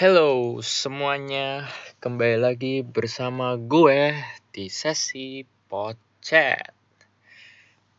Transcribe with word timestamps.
Hello 0.00 0.56
semuanya, 0.64 1.68
kembali 2.00 2.40
lagi 2.40 2.80
bersama 2.80 3.60
gue 3.60 4.16
di 4.48 4.72
sesi 4.72 5.44
podcast 5.68 6.72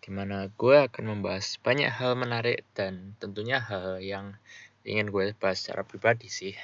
Di 0.01 0.09
mana 0.09 0.49
gue 0.49 0.81
akan 0.81 1.05
membahas 1.05 1.61
banyak 1.61 1.93
hal 1.93 2.17
menarik 2.17 2.65
dan 2.73 3.13
tentunya 3.21 3.61
hal 3.61 4.01
yang 4.01 4.33
ingin 4.81 5.13
gue 5.13 5.37
bahas 5.37 5.61
secara 5.61 5.85
pribadi 5.85 6.25
sih. 6.25 6.57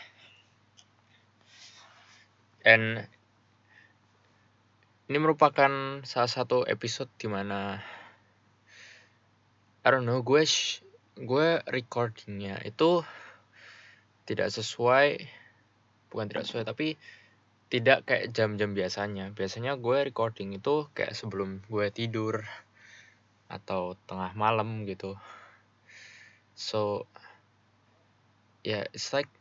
Dan 2.65 3.05
ini 5.05 5.17
merupakan 5.21 6.01
salah 6.01 6.33
satu 6.33 6.65
episode 6.65 7.13
di 7.21 7.29
mana 7.29 7.77
I 9.85 9.87
don't 9.93 10.01
know, 10.01 10.25
gue, 10.25 10.49
gue 11.13 11.47
recordingnya 11.69 12.57
itu 12.65 13.05
tidak 14.27 14.51
sesuai 14.51 15.23
bukan 16.11 16.27
tidak 16.27 16.43
sesuai 16.45 16.65
tapi 16.67 16.99
tidak 17.67 18.07
kayak 18.07 18.31
jam-jam 18.31 18.71
biasanya. 18.71 19.31
Biasanya 19.35 19.75
gue 19.75 20.07
recording 20.07 20.55
itu 20.55 20.87
kayak 20.95 21.15
sebelum 21.15 21.63
gue 21.67 21.87
tidur 21.91 22.43
atau 23.51 23.95
tengah 24.07 24.31
malam 24.35 24.87
gitu. 24.87 25.15
So 26.55 27.07
ya 28.63 28.83
yeah, 28.83 28.83
it's 28.91 29.11
like 29.15 29.31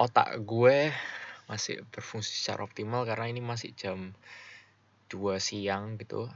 otak 0.00 0.40
gue 0.44 0.92
masih 1.48 1.80
berfungsi 1.88 2.36
secara 2.36 2.64
optimal 2.68 3.08
karena 3.08 3.32
ini 3.32 3.40
masih 3.40 3.72
jam 3.72 4.12
2 5.08 5.40
siang 5.40 5.96
gitu. 5.96 6.28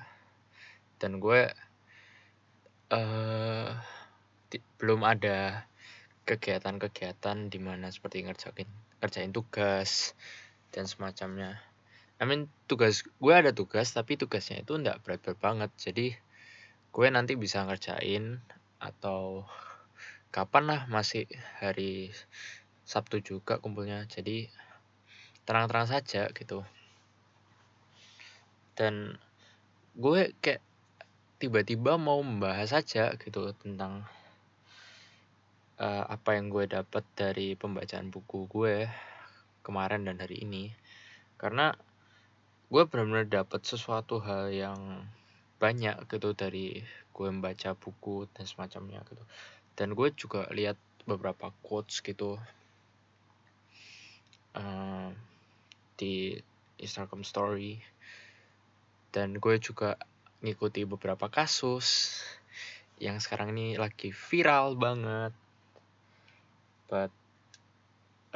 Dan 0.96 1.20
gue 1.20 1.52
uh, 2.88 3.68
belum 4.80 5.00
ada 5.04 5.68
kegiatan-kegiatan 6.22 7.50
di 7.50 7.58
mana 7.58 7.90
seperti 7.90 8.22
ngerjain 8.22 8.68
ngerjain 9.02 9.34
tugas 9.34 10.14
dan 10.70 10.86
semacamnya. 10.86 11.58
I 12.22 12.24
mean 12.24 12.46
tugas 12.70 13.02
gue 13.02 13.34
ada 13.34 13.50
tugas 13.50 13.90
tapi 13.90 14.14
tugasnya 14.14 14.62
itu 14.62 14.78
nggak 14.78 15.02
berat-berat 15.02 15.38
banget. 15.42 15.70
Jadi 15.74 16.14
gue 16.94 17.06
nanti 17.10 17.34
bisa 17.34 17.66
ngerjain 17.66 18.38
atau 18.78 19.42
kapan 20.30 20.64
lah 20.70 20.80
masih 20.86 21.26
hari 21.58 22.14
Sabtu 22.86 23.18
juga 23.18 23.58
kumpulnya. 23.58 24.06
Jadi 24.06 24.46
terang-terang 25.42 25.90
saja 25.90 26.30
gitu. 26.30 26.62
Dan 28.78 29.18
gue 29.98 30.30
kayak 30.38 30.62
tiba-tiba 31.42 31.98
mau 31.98 32.22
membahas 32.22 32.70
saja 32.70 33.18
gitu 33.18 33.50
tentang 33.58 34.06
uh, 35.80 36.04
apa 36.08 36.36
yang 36.36 36.52
gue 36.52 36.68
dapat 36.68 37.04
dari 37.16 37.54
pembacaan 37.56 38.12
buku 38.12 38.50
gue 38.50 38.90
kemarin 39.64 40.04
dan 40.04 40.18
hari 40.20 40.42
ini. 40.42 40.74
Karena 41.38 41.72
gue 42.68 42.82
benar-benar 42.88 43.28
dapat 43.28 43.62
sesuatu 43.64 44.20
hal 44.20 44.52
yang 44.52 45.06
banyak 45.62 46.08
gitu 46.10 46.34
dari 46.34 46.82
gue 47.14 47.28
membaca 47.28 47.76
buku 47.78 48.26
dan 48.34 48.44
semacamnya 48.44 49.00
gitu. 49.06 49.22
Dan 49.78 49.94
gue 49.96 50.08
juga 50.12 50.50
lihat 50.50 50.76
beberapa 51.06 51.54
quotes 51.64 52.02
gitu 52.02 52.36
uh, 54.58 55.08
di 55.96 56.36
Instagram 56.82 57.22
Story. 57.22 57.78
Dan 59.12 59.36
gue 59.36 59.60
juga 59.60 60.00
ngikuti 60.42 60.82
beberapa 60.88 61.30
kasus 61.30 62.18
yang 62.98 63.18
sekarang 63.22 63.54
ini 63.54 63.78
lagi 63.78 64.10
viral 64.10 64.74
banget 64.78 65.34
but 66.92 67.08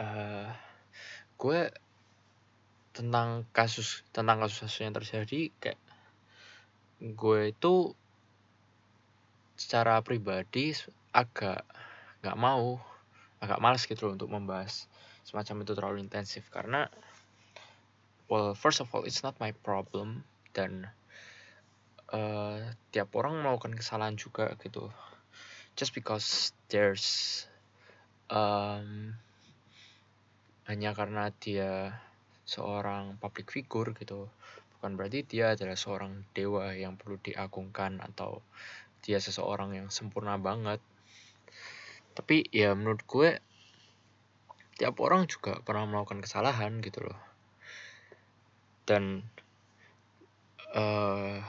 uh, 0.01 0.49
gue 1.37 1.69
tentang 2.97 3.45
kasus 3.53 4.01
tentang 4.17 4.41
kasus-kasus 4.41 4.81
yang 4.81 4.97
terjadi 4.97 5.53
kayak 5.61 5.81
gue 7.05 7.53
itu 7.53 7.93
secara 9.61 10.01
pribadi 10.01 10.73
agak 11.13 11.69
nggak 12.25 12.41
mau 12.41 12.81
agak 13.45 13.61
males 13.61 13.85
gitu 13.85 14.09
loh 14.09 14.17
untuk 14.17 14.33
membahas 14.33 14.89
semacam 15.29 15.61
itu 15.61 15.73
terlalu 15.77 15.99
intensif 16.01 16.49
karena 16.49 16.89
well 18.33 18.57
first 18.57 18.81
of 18.81 18.89
all 18.97 19.05
it's 19.05 19.21
not 19.21 19.37
my 19.37 19.53
problem 19.61 20.25
dan 20.57 20.89
uh, 22.13 22.63
tiap 22.95 23.11
orang 23.19 23.43
melakukan 23.43 23.75
kesalahan 23.75 24.15
juga 24.15 24.55
gitu. 24.63 24.91
Just 25.77 25.93
because 25.93 26.57
there's 26.73 27.45
um, 28.31 29.15
hanya 30.67 30.91
karena 30.99 31.31
dia 31.39 32.03
seorang 32.47 33.19
public 33.19 33.51
figure 33.51 33.95
gitu. 33.95 34.31
Bukan 34.77 34.95
berarti 34.95 35.27
dia 35.27 35.55
adalah 35.55 35.79
seorang 35.79 36.27
dewa 36.35 36.75
yang 36.75 36.95
perlu 36.99 37.19
diagungkan 37.23 37.99
atau 38.03 38.43
dia 39.03 39.23
seseorang 39.23 39.75
yang 39.79 39.89
sempurna 39.91 40.39
banget. 40.39 40.83
Tapi 42.17 42.49
ya 42.51 42.75
menurut 42.75 43.03
gue 43.07 43.39
tiap 44.77 45.01
orang 45.01 45.25
juga 45.31 45.63
pernah 45.65 45.89
melakukan 45.89 46.21
kesalahan 46.21 46.83
gitu 46.85 47.07
loh. 47.07 47.19
Dan 48.87 49.27
uh, 50.75 51.43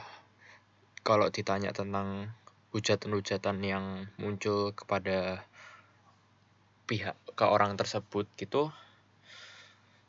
kalau 1.06 1.28
ditanya 1.30 1.70
tentang 1.70 2.32
hujatan-hujatan 2.72 3.64
yang 3.64 3.84
muncul 4.20 4.76
kepada 4.76 5.47
pihak 6.88 7.14
ke 7.36 7.44
orang 7.44 7.76
tersebut 7.76 8.24
gitu 8.40 8.72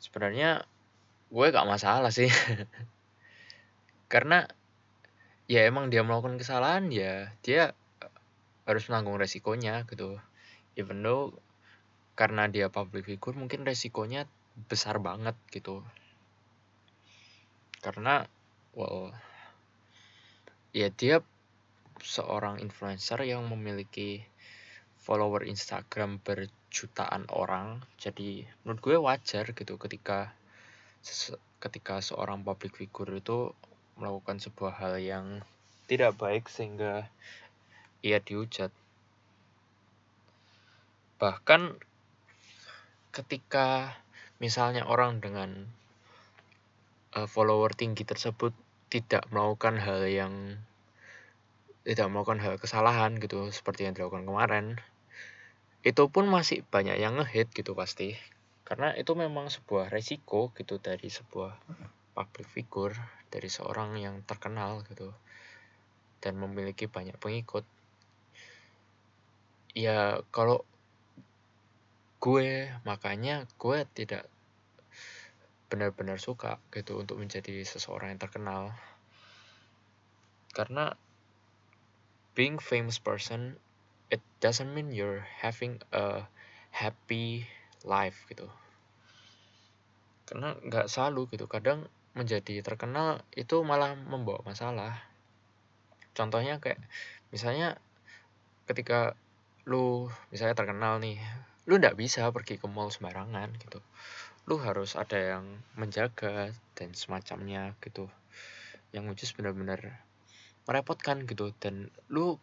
sebenarnya 0.00 0.64
gue 1.30 1.46
gak 1.52 1.68
masalah 1.68 2.10
sih. 2.10 2.26
Karena 4.12 4.42
ya 5.46 5.68
emang 5.68 5.92
dia 5.92 6.02
melakukan 6.02 6.40
kesalahan 6.40 6.90
ya 6.90 7.30
dia 7.44 7.76
harus 8.66 8.88
menanggung 8.90 9.20
resikonya 9.20 9.86
gitu. 9.86 10.18
Even 10.74 11.04
though 11.04 11.36
karena 12.18 12.50
dia 12.50 12.72
public 12.72 13.06
figure 13.06 13.36
mungkin 13.38 13.62
resikonya 13.62 14.26
besar 14.66 14.98
banget 14.98 15.36
gitu. 15.54 15.86
Karena 17.78 18.26
well 18.74 19.14
ya 20.74 20.90
dia 20.90 21.22
seorang 22.00 22.58
influencer 22.64 23.20
yang 23.28 23.44
memiliki 23.46 24.24
follower 25.00 25.44
Instagram 25.44 26.22
berjutaan 26.70 27.26
orang. 27.34 27.82
Jadi 27.98 28.46
menurut 28.62 28.78
gue 28.78 28.96
wajar 29.02 29.42
gitu 29.50 29.74
ketika 29.74 30.30
ketika 31.58 31.98
seorang 31.98 32.46
public 32.46 32.78
figure 32.78 33.10
itu 33.18 33.50
melakukan 33.98 34.38
sebuah 34.38 34.78
hal 34.78 34.94
yang 35.02 35.42
tidak 35.90 36.14
baik 36.14 36.46
sehingga 36.46 37.10
ia 38.06 38.22
dihujat. 38.22 38.70
Bahkan 41.18 41.74
ketika 43.10 43.98
misalnya 44.38 44.86
orang 44.86 45.18
dengan 45.18 45.66
uh, 47.18 47.26
follower 47.26 47.74
tinggi 47.74 48.06
tersebut 48.06 48.54
tidak 48.94 49.26
melakukan 49.34 49.82
hal 49.82 50.06
yang 50.06 50.62
tidak 51.82 52.06
melakukan 52.06 52.38
hal 52.38 52.54
kesalahan 52.62 53.18
gitu 53.18 53.50
seperti 53.50 53.90
yang 53.90 53.98
dilakukan 53.98 54.22
kemarin 54.22 54.78
itu 55.80 56.02
pun 56.12 56.28
masih 56.28 56.60
banyak 56.68 57.00
yang 57.00 57.16
ngehit 57.16 57.48
gitu 57.56 57.72
pasti. 57.72 58.12
Karena 58.68 58.92
itu 58.94 59.16
memang 59.16 59.48
sebuah 59.48 59.88
resiko 59.88 60.52
gitu 60.52 60.76
dari 60.76 61.08
sebuah 61.08 61.56
public 62.12 62.46
figure 62.52 62.94
dari 63.32 63.48
seorang 63.48 63.96
yang 63.96 64.20
terkenal 64.28 64.84
gitu 64.86 65.10
dan 66.20 66.36
memiliki 66.36 66.84
banyak 66.84 67.16
pengikut. 67.16 67.64
Ya 69.72 70.20
kalau 70.28 70.68
gue 72.20 72.68
makanya 72.84 73.48
gue 73.56 73.88
tidak 73.96 74.28
benar-benar 75.72 76.20
suka 76.20 76.60
gitu 76.74 77.00
untuk 77.00 77.16
menjadi 77.16 77.64
seseorang 77.64 78.12
yang 78.12 78.20
terkenal. 78.20 78.62
Karena 80.52 80.92
being 82.36 82.60
famous 82.60 83.00
person 83.00 83.56
it 84.10 84.20
doesn't 84.42 84.74
mean 84.74 84.90
you're 84.90 85.24
having 85.40 85.78
a 85.94 86.26
happy 86.74 87.46
life 87.86 88.26
gitu. 88.26 88.50
Karena 90.26 90.54
nggak 90.60 90.90
selalu 90.90 91.30
gitu. 91.34 91.46
Kadang 91.46 91.86
menjadi 92.14 92.62
terkenal 92.62 93.22
itu 93.38 93.62
malah 93.62 93.94
membawa 93.94 94.42
masalah. 94.42 94.98
Contohnya 96.14 96.58
kayak 96.58 96.82
misalnya 97.30 97.78
ketika 98.66 99.14
lu 99.66 100.10
misalnya 100.34 100.58
terkenal 100.58 100.98
nih 100.98 101.18
lu 101.70 101.78
nggak 101.78 101.94
bisa 101.94 102.26
pergi 102.34 102.58
ke 102.58 102.66
mall 102.66 102.90
sembarangan 102.90 103.54
gitu. 103.62 103.78
Lu 104.50 104.58
harus 104.58 104.98
ada 104.98 105.38
yang 105.38 105.46
menjaga 105.78 106.50
dan 106.74 106.90
semacamnya 106.98 107.78
gitu. 107.78 108.10
Yang 108.90 109.04
which 109.06 109.32
benar-benar 109.38 110.02
merepotkan 110.66 111.22
gitu. 111.30 111.54
Dan 111.62 111.94
lu 112.10 112.42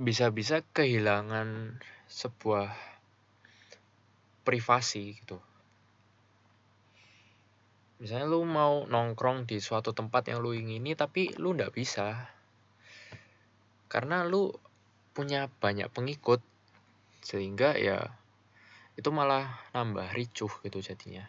bisa-bisa 0.00 0.64
kehilangan 0.72 1.76
sebuah 2.08 2.72
privasi 4.42 5.16
gitu. 5.20 5.38
Misalnya 8.02 8.26
lu 8.26 8.42
mau 8.42 8.82
nongkrong 8.88 9.46
di 9.46 9.62
suatu 9.62 9.94
tempat 9.94 10.32
yang 10.32 10.42
lu 10.42 10.56
ingini 10.56 10.96
tapi 10.98 11.30
lu 11.38 11.54
nggak 11.54 11.70
bisa. 11.70 12.34
Karena 13.86 14.26
lu 14.26 14.50
punya 15.12 15.46
banyak 15.46 15.92
pengikut 15.92 16.40
sehingga 17.22 17.78
ya 17.78 18.10
itu 18.98 19.08
malah 19.12 19.46
nambah 19.76 20.10
ricuh 20.16 20.50
gitu 20.66 20.82
jadinya. 20.82 21.28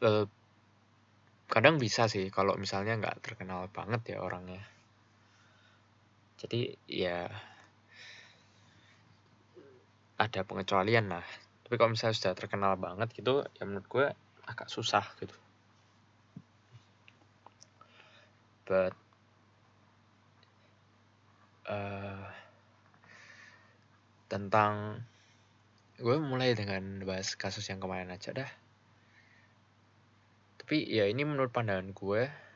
Uh, 0.00 0.24
kadang 1.50 1.82
bisa 1.82 2.06
sih 2.06 2.30
kalau 2.30 2.54
misalnya 2.54 2.94
nggak 2.96 3.20
terkenal 3.20 3.66
banget 3.68 4.16
ya 4.16 4.22
orangnya 4.22 4.62
jadi 6.40 6.72
ya 6.88 7.28
ada 10.16 10.40
pengecualian 10.44 11.12
lah. 11.12 11.26
Tapi 11.64 11.74
kalau 11.76 11.92
misalnya 11.92 12.16
sudah 12.16 12.32
terkenal 12.36 12.80
banget 12.80 13.12
gitu 13.12 13.44
ya 13.44 13.62
menurut 13.68 13.86
gue 13.88 14.06
agak 14.48 14.72
susah 14.72 15.04
gitu. 15.20 15.36
But 18.64 18.96
uh, 21.68 22.24
tentang 24.32 25.04
gue 26.00 26.16
mulai 26.16 26.56
dengan 26.56 27.04
bahas 27.04 27.36
kasus 27.36 27.68
yang 27.68 27.84
kemarin 27.84 28.08
aja 28.08 28.32
dah. 28.32 28.50
Tapi 30.60 30.88
ya 30.88 31.04
ini 31.04 31.28
menurut 31.28 31.52
pandangan 31.52 31.92
gue 31.92 32.49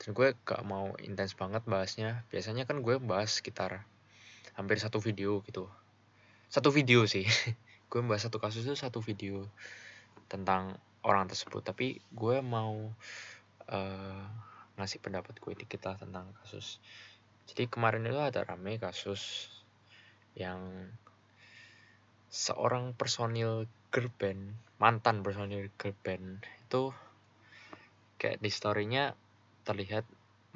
dan 0.00 0.16
gue 0.16 0.32
gak 0.48 0.64
mau 0.64 0.96
intens 0.96 1.36
banget 1.36 1.60
bahasnya. 1.68 2.24
Biasanya 2.32 2.64
kan 2.64 2.80
gue 2.80 2.96
bahas 2.96 3.36
sekitar 3.36 3.84
hampir 4.56 4.80
satu 4.80 4.96
video 4.96 5.44
gitu. 5.44 5.68
Satu 6.48 6.72
video 6.72 7.04
sih. 7.04 7.28
Gue 7.90 8.00
bahas 8.06 8.22
satu 8.22 8.38
kasus 8.38 8.62
itu 8.62 8.78
satu 8.78 9.02
video 9.02 9.44
tentang 10.30 10.78
orang 11.02 11.26
tersebut. 11.26 11.62
Tapi 11.66 11.98
gue 12.14 12.38
mau 12.38 12.86
uh, 13.66 14.24
ngasih 14.78 15.02
pendapat 15.02 15.36
gue 15.42 15.52
dikit 15.58 15.82
lah 15.90 15.98
tentang 15.98 16.30
kasus. 16.42 16.78
Jadi 17.50 17.66
kemarin 17.66 18.06
itu 18.06 18.16
ada 18.16 18.46
rame 18.46 18.78
kasus 18.78 19.50
yang 20.38 20.86
seorang 22.30 22.94
personil 22.94 23.66
girl 23.90 24.06
band, 24.22 24.54
mantan 24.78 25.26
personil 25.26 25.66
girl 25.74 25.98
band 26.06 26.46
itu 26.46 26.94
kayak 28.22 28.38
di 28.38 28.50
storynya 28.54 29.18
terlihat 29.66 30.04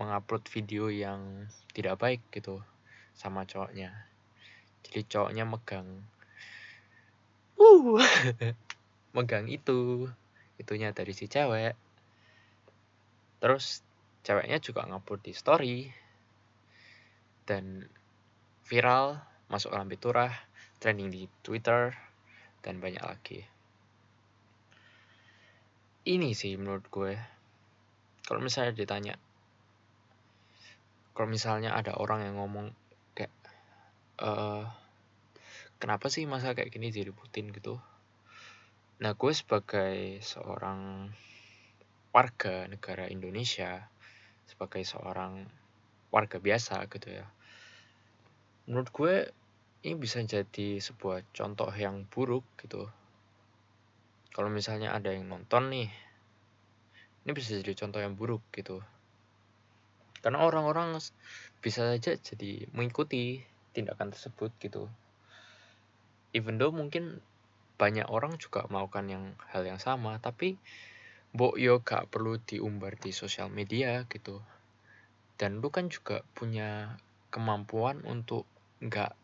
mengupload 0.00 0.44
video 0.50 0.90
yang 0.90 1.46
tidak 1.70 2.00
baik 2.00 2.20
gitu 2.34 2.62
sama 3.14 3.46
cowoknya. 3.46 3.94
Jadi 4.84 5.00
cowoknya 5.06 5.44
megang. 5.46 5.86
Uh 7.58 8.02
megang 9.16 9.46
itu. 9.46 10.10
Itunya 10.58 10.90
dari 10.94 11.14
si 11.14 11.26
cewek. 11.26 11.74
Terus 13.42 13.82
ceweknya 14.26 14.58
juga 14.58 14.86
ngupload 14.86 15.20
di 15.22 15.32
story. 15.32 15.78
Dan 17.44 17.86
viral 18.64 19.20
masuk 19.52 19.76
alam 19.76 19.86
biturah 19.86 20.32
trending 20.84 21.08
di 21.08 21.24
Twitter, 21.40 21.96
dan 22.60 22.76
banyak 22.76 23.00
lagi. 23.00 23.40
Ini 26.04 26.36
sih 26.36 26.60
menurut 26.60 26.84
gue, 26.92 27.16
kalau 28.24 28.40
misalnya 28.40 28.72
ditanya, 28.72 29.14
kalau 31.12 31.28
misalnya 31.28 31.76
ada 31.76 31.94
orang 32.00 32.24
yang 32.24 32.40
ngomong 32.40 32.72
kayak, 33.12 33.30
uh, 34.18 34.64
kenapa 35.76 36.08
sih 36.08 36.24
masa 36.24 36.56
kayak 36.56 36.72
gini 36.72 36.88
diributin 36.88 37.52
gitu? 37.52 37.76
Nah 39.04 39.12
gue 39.12 39.32
sebagai 39.36 40.24
seorang 40.24 41.12
warga 42.16 42.64
negara 42.64 43.06
Indonesia, 43.12 43.84
sebagai 44.48 44.80
seorang 44.88 45.44
warga 46.08 46.40
biasa 46.40 46.86
gitu 46.88 47.20
ya, 47.20 47.26
menurut 48.64 48.88
gue 48.88 49.14
ini 49.84 50.00
bisa 50.00 50.24
jadi 50.24 50.80
sebuah 50.80 51.28
contoh 51.36 51.68
yang 51.76 52.08
buruk 52.08 52.46
gitu. 52.56 52.88
Kalau 54.32 54.48
misalnya 54.48 54.96
ada 54.96 55.12
yang 55.12 55.28
nonton 55.28 55.68
nih, 55.68 55.92
ini 57.24 57.32
bisa 57.32 57.56
jadi 57.56 57.72
contoh 57.72 58.00
yang 58.04 58.14
buruk 58.14 58.44
gitu. 58.52 58.84
Karena 60.20 60.44
orang-orang 60.44 61.00
bisa 61.60 61.88
saja 61.88 62.16
jadi 62.16 62.68
mengikuti 62.76 63.40
tindakan 63.72 64.12
tersebut 64.12 64.52
gitu. 64.60 64.88
Even 66.36 66.60
though 66.60 66.72
mungkin 66.72 67.24
banyak 67.80 68.06
orang 68.06 68.38
juga 68.38 68.68
melakukan 68.70 69.08
yang 69.08 69.24
hal 69.50 69.64
yang 69.66 69.80
sama, 69.82 70.20
tapi 70.20 70.56
Mbok 71.34 71.58
yo 71.58 71.82
gak 71.82 72.14
perlu 72.14 72.38
diumbar 72.38 72.94
di 72.94 73.10
sosial 73.10 73.50
media 73.50 74.06
gitu. 74.06 74.38
Dan 75.34 75.58
lu 75.58 75.66
kan 75.74 75.90
juga 75.90 76.22
punya 76.30 76.94
kemampuan 77.34 78.06
untuk 78.06 78.46
nggak 78.78 79.18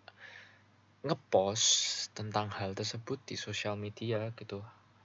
ngepost 1.07 2.11
tentang 2.13 2.51
hal 2.51 2.75
tersebut 2.75 3.23
di 3.25 3.39
sosial 3.39 3.79
media 3.79 4.35
gitu. 4.35 4.61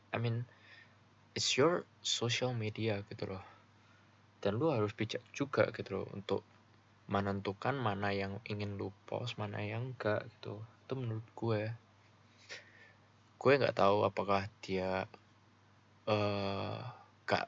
I 0.10 0.18
mean, 0.18 0.50
it's 1.36 1.54
your 1.60 1.84
social 2.02 2.56
media 2.56 3.04
gitu 3.12 3.30
loh. 3.30 3.44
Dan 4.40 4.58
lu 4.58 4.72
harus 4.72 4.96
bijak 4.96 5.22
juga 5.36 5.70
gitu 5.76 6.02
loh 6.02 6.08
untuk 6.16 6.42
menentukan 7.06 7.78
mana 7.78 8.10
yang 8.10 8.42
ingin 8.50 8.80
lu 8.82 8.90
post, 9.06 9.38
mana 9.38 9.62
yang 9.62 9.94
enggak 9.94 10.26
gitu. 10.40 10.58
Itu 10.58 10.94
menurut 10.98 11.28
gue. 11.38 11.62
Gue 13.38 13.52
nggak 13.62 13.78
tahu 13.78 14.08
apakah 14.08 14.50
dia 14.66 15.06
uh, 16.10 16.80
gak 17.30 17.46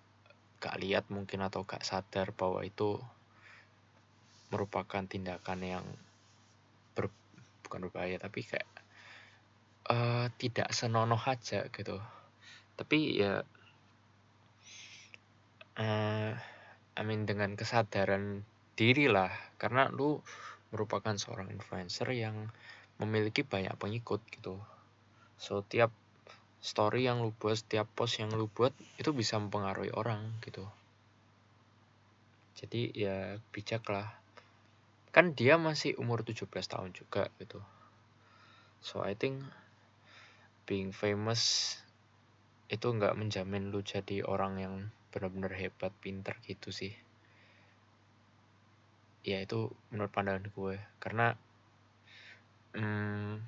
gak 0.61 0.77
lihat 0.77 1.09
mungkin 1.09 1.41
atau 1.41 1.65
gak 1.65 1.81
sadar 1.81 2.35
bahwa 2.37 2.61
itu 2.61 3.01
merupakan 4.53 5.03
tindakan 5.03 5.59
yang 5.65 5.85
bukan 7.67 7.83
berbahaya 7.91 8.15
tapi 8.15 8.47
kayak 8.47 8.63
uh, 9.91 10.31
tidak 10.39 10.71
senonoh 10.71 11.19
aja 11.19 11.67
gitu 11.67 11.99
tapi 12.79 13.19
ya 13.19 13.43
uh, 15.77 16.31
I 16.97 17.01
mean 17.05 17.29
dengan 17.29 17.53
kesadaran 17.53 18.41
diri 18.77 19.09
lah 19.09 19.29
karena 19.61 19.89
lu 19.89 20.21
merupakan 20.73 21.15
seorang 21.15 21.53
influencer 21.53 22.09
yang 22.13 22.49
memiliki 22.97 23.45
banyak 23.45 23.73
pengikut 23.77 24.19
gitu. 24.33 24.57
So 25.37 25.61
tiap 25.61 25.93
story 26.59 27.05
yang 27.05 27.21
lu 27.21 27.29
buat 27.37 27.61
setiap 27.61 27.85
post 27.93 28.17
yang 28.17 28.33
lu 28.33 28.49
buat 28.49 28.73
itu 28.97 29.13
bisa 29.13 29.37
mempengaruhi 29.37 29.93
orang 29.93 30.41
gitu. 30.41 30.65
Jadi 32.57 32.89
ya 32.97 33.37
bijak 33.53 33.85
lah 33.87 34.09
kan 35.13 35.33
dia 35.33 35.57
masih 35.57 35.97
umur 35.97 36.21
17 36.25 36.49
tahun 36.49 36.93
juga 36.93 37.29
gitu. 37.37 37.61
So 38.81 39.05
I 39.05 39.13
think 39.13 39.45
being 40.65 40.93
famous 40.93 41.73
itu 42.67 42.85
nggak 42.91 43.15
menjamin 43.15 43.71
lu 43.71 43.79
jadi 43.85 44.25
orang 44.27 44.53
yang 44.59 44.75
benar-benar 45.11 45.53
hebat 45.55 45.93
pinter 46.03 46.35
gitu 46.43 46.69
sih. 46.69 46.93
Ya 49.27 49.43
itu 49.43 49.71
menurut 49.91 50.11
pandangan 50.11 50.47
gue. 50.51 50.75
Karena 50.99 51.35
hmm, 52.75 53.43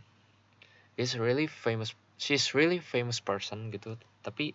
he's 1.00 1.16
really 1.16 1.48
famous 1.48 1.96
she's 2.20 2.52
really 2.52 2.84
famous 2.84 3.24
person 3.24 3.72
gitu. 3.72 3.96
Tapi 4.26 4.52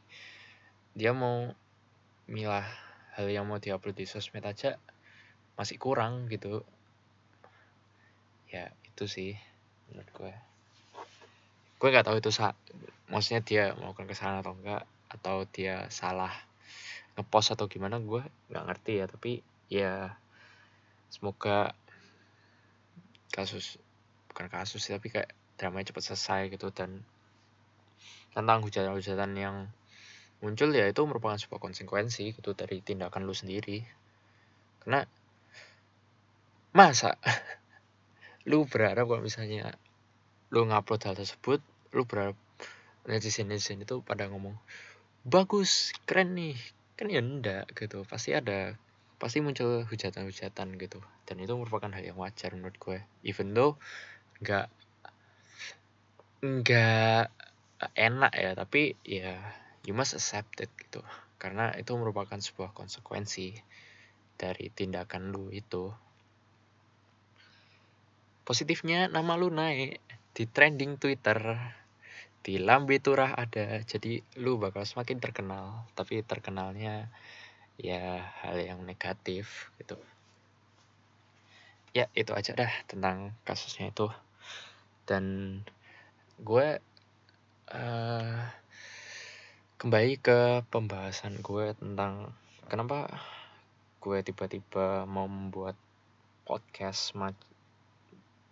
dia 0.92 1.16
mau 1.16 1.50
milah 2.28 2.64
hal 3.16 3.28
yang 3.28 3.48
mau 3.48 3.60
diupload 3.60 3.96
di 3.96 4.06
sosmed 4.08 4.44
aja 4.44 4.76
masih 5.56 5.80
kurang 5.80 6.28
gitu. 6.28 6.64
Ya 8.52 8.70
itu 8.84 9.04
sih 9.08 9.32
menurut 9.90 10.10
gue. 10.12 10.34
Gue 11.80 11.88
nggak 11.92 12.06
tahu 12.06 12.16
itu 12.20 12.30
sa 12.32 12.56
maksudnya 13.12 13.40
dia 13.44 13.64
melakukan 13.76 14.08
kesalahan 14.08 14.40
atau 14.40 14.54
enggak 14.56 14.82
atau 15.12 15.36
dia 15.46 15.86
salah 15.92 16.32
ngepost 17.14 17.54
atau 17.54 17.66
gimana 17.70 17.98
gue 18.02 18.22
nggak 18.50 18.64
ngerti 18.66 18.92
ya. 19.00 19.06
Tapi 19.10 19.32
ya 19.70 19.94
semoga 21.10 21.72
kasus 23.34 23.78
bukan 24.30 24.46
kasus 24.50 24.82
sih 24.82 24.94
tapi 24.94 25.10
kayak 25.10 25.30
dramanya 25.58 25.94
cepat 25.94 26.14
selesai 26.14 26.52
gitu. 26.52 26.70
Dan 26.74 27.02
tentang 28.34 28.66
hujatan-hujatan 28.66 29.30
yang 29.38 29.70
muncul 30.42 30.74
ya 30.74 30.90
itu 30.90 31.00
merupakan 31.06 31.38
sebuah 31.38 31.62
konsekuensi 31.62 32.34
gitu 32.34 32.50
dari 32.52 32.82
tindakan 32.82 33.24
lu 33.24 33.32
sendiri. 33.32 33.86
Karena 34.82 35.06
masa 36.74 37.14
lu 38.50 38.66
berharap 38.66 39.06
kalau 39.06 39.22
misalnya 39.22 39.78
lu 40.50 40.66
ngupload 40.66 41.00
hal 41.06 41.14
tersebut 41.14 41.62
lu 41.94 42.02
berharap 42.04 42.34
netizen 43.06 43.46
netizen 43.46 43.80
itu 43.80 44.02
pada 44.02 44.26
ngomong 44.26 44.58
bagus 45.22 45.94
keren 46.04 46.34
nih 46.34 46.58
kan 46.94 47.06
ya 47.10 47.20
enggak 47.22 47.70
gitu. 47.74 48.06
Pasti 48.06 48.34
ada 48.34 48.78
pasti 49.18 49.40
muncul 49.42 49.86
hujatan-hujatan 49.86 50.78
gitu. 50.78 51.00
Dan 51.26 51.36
itu 51.42 51.54
merupakan 51.54 51.90
hal 51.90 52.04
yang 52.04 52.18
wajar 52.18 52.54
menurut 52.54 52.76
gue. 52.78 52.98
Even 53.26 53.54
though 53.54 53.78
nggak 54.42 54.68
nggak 56.44 57.32
enak 57.96 58.32
ya 58.36 58.52
tapi 58.52 59.00
ya 59.00 59.40
you 59.84 59.96
must 59.96 60.14
accept 60.16 60.60
it 60.62 60.70
gitu. 60.76 61.02
Karena 61.40 61.74
itu 61.76 61.92
merupakan 61.98 62.38
sebuah 62.38 62.72
konsekuensi 62.72 63.56
dari 64.38 64.70
tindakan 64.72 65.30
lu 65.30 65.50
itu. 65.50 65.92
Positifnya 68.44 69.08
nama 69.08 69.40
lu 69.40 69.48
naik 69.48 70.00
di 70.34 70.44
trending 70.44 71.00
Twitter 71.00 71.40
di 72.44 72.60
Lambe 72.60 73.00
Turah 73.00 73.32
ada. 73.32 73.80
Jadi 73.80 74.20
lu 74.36 74.60
bakal 74.60 74.84
semakin 74.84 75.16
terkenal. 75.16 75.88
Tapi 75.96 76.20
terkenalnya 76.20 77.08
ya 77.80 78.20
hal 78.44 78.60
yang 78.60 78.84
negatif 78.84 79.72
gitu. 79.80 79.96
Ya 81.96 82.12
itu 82.12 82.36
aja 82.36 82.52
dah 82.52 82.72
tentang 82.84 83.32
kasusnya 83.48 83.88
itu. 83.88 84.12
Dan 85.08 85.24
gue 86.36 86.84
uh, 87.72 88.38
kembali 89.80 90.12
ke 90.20 90.68
pembahasan 90.68 91.40
gue 91.40 91.72
tentang 91.80 92.28
kenapa 92.68 93.08
gue 94.04 94.20
tiba-tiba 94.20 95.08
mau 95.08 95.24
membuat 95.24 95.80
podcast 96.44 97.16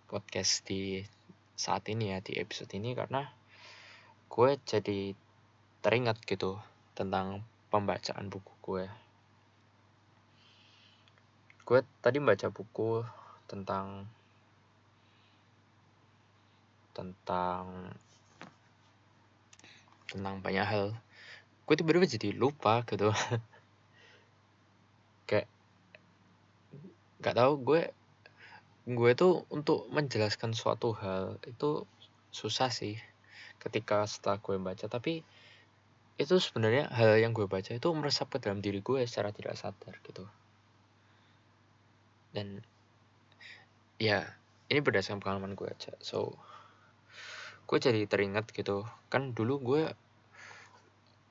podcast 0.09 0.65
di 0.65 1.05
saat 1.53 1.85
ini 1.93 2.17
ya 2.17 2.25
di 2.25 2.41
episode 2.41 2.73
ini. 2.73 2.97
Karena 2.97 3.42
gue 4.33 4.57
jadi 4.65 5.13
teringat 5.85 6.17
gitu 6.25 6.57
tentang 6.97 7.45
pembacaan 7.69 8.33
buku 8.33 8.53
gue. 8.65 8.85
Gue 11.69 11.85
tadi 12.01 12.17
baca 12.17 12.49
buku 12.49 13.05
tentang 13.45 14.09
tentang 16.97 17.93
tentang 20.09 20.41
banyak 20.41 20.65
hal. 20.65 20.97
Gue 21.69 21.77
tiba-tiba 21.77 22.09
jadi 22.09 22.33
lupa 22.33 22.89
gitu. 22.89 23.13
Kayak 25.29 25.45
nggak 27.21 27.37
tahu 27.37 27.53
gue 27.61 27.83
gue 28.97 29.11
tuh 29.13 29.45
untuk 29.53 29.93
menjelaskan 29.93 30.57
suatu 30.57 30.97
hal 30.97 31.37
itu 31.45 31.85
susah 32.33 32.73
sih 32.73 32.97
ketika 33.63 34.03
setelah 34.11 34.43
gue 34.43 34.59
baca 34.59 34.91
tapi 34.91 35.23
itu 36.21 36.37
sebenarnya 36.37 36.91
hal 36.93 37.17
yang 37.17 37.33
gue 37.33 37.47
baca 37.47 37.73
itu 37.73 37.89
meresap 37.95 38.29
ke 38.35 38.39
dalam 38.43 38.61
diri 38.61 38.85
gue 38.85 39.01
secara 39.09 39.33
tidak 39.33 39.57
sadar 39.57 39.97
gitu. 40.05 40.27
Dan 42.35 42.61
ya 43.97 44.27
ini 44.69 44.81
berdasarkan 44.83 45.23
pengalaman 45.23 45.57
gue 45.57 45.69
aja. 45.71 45.95
So 46.05 46.37
gue 47.65 47.79
jadi 47.81 48.05
teringat 48.05 48.53
gitu. 48.53 48.85
Kan 49.09 49.33
dulu 49.33 49.55
gue 49.63 49.83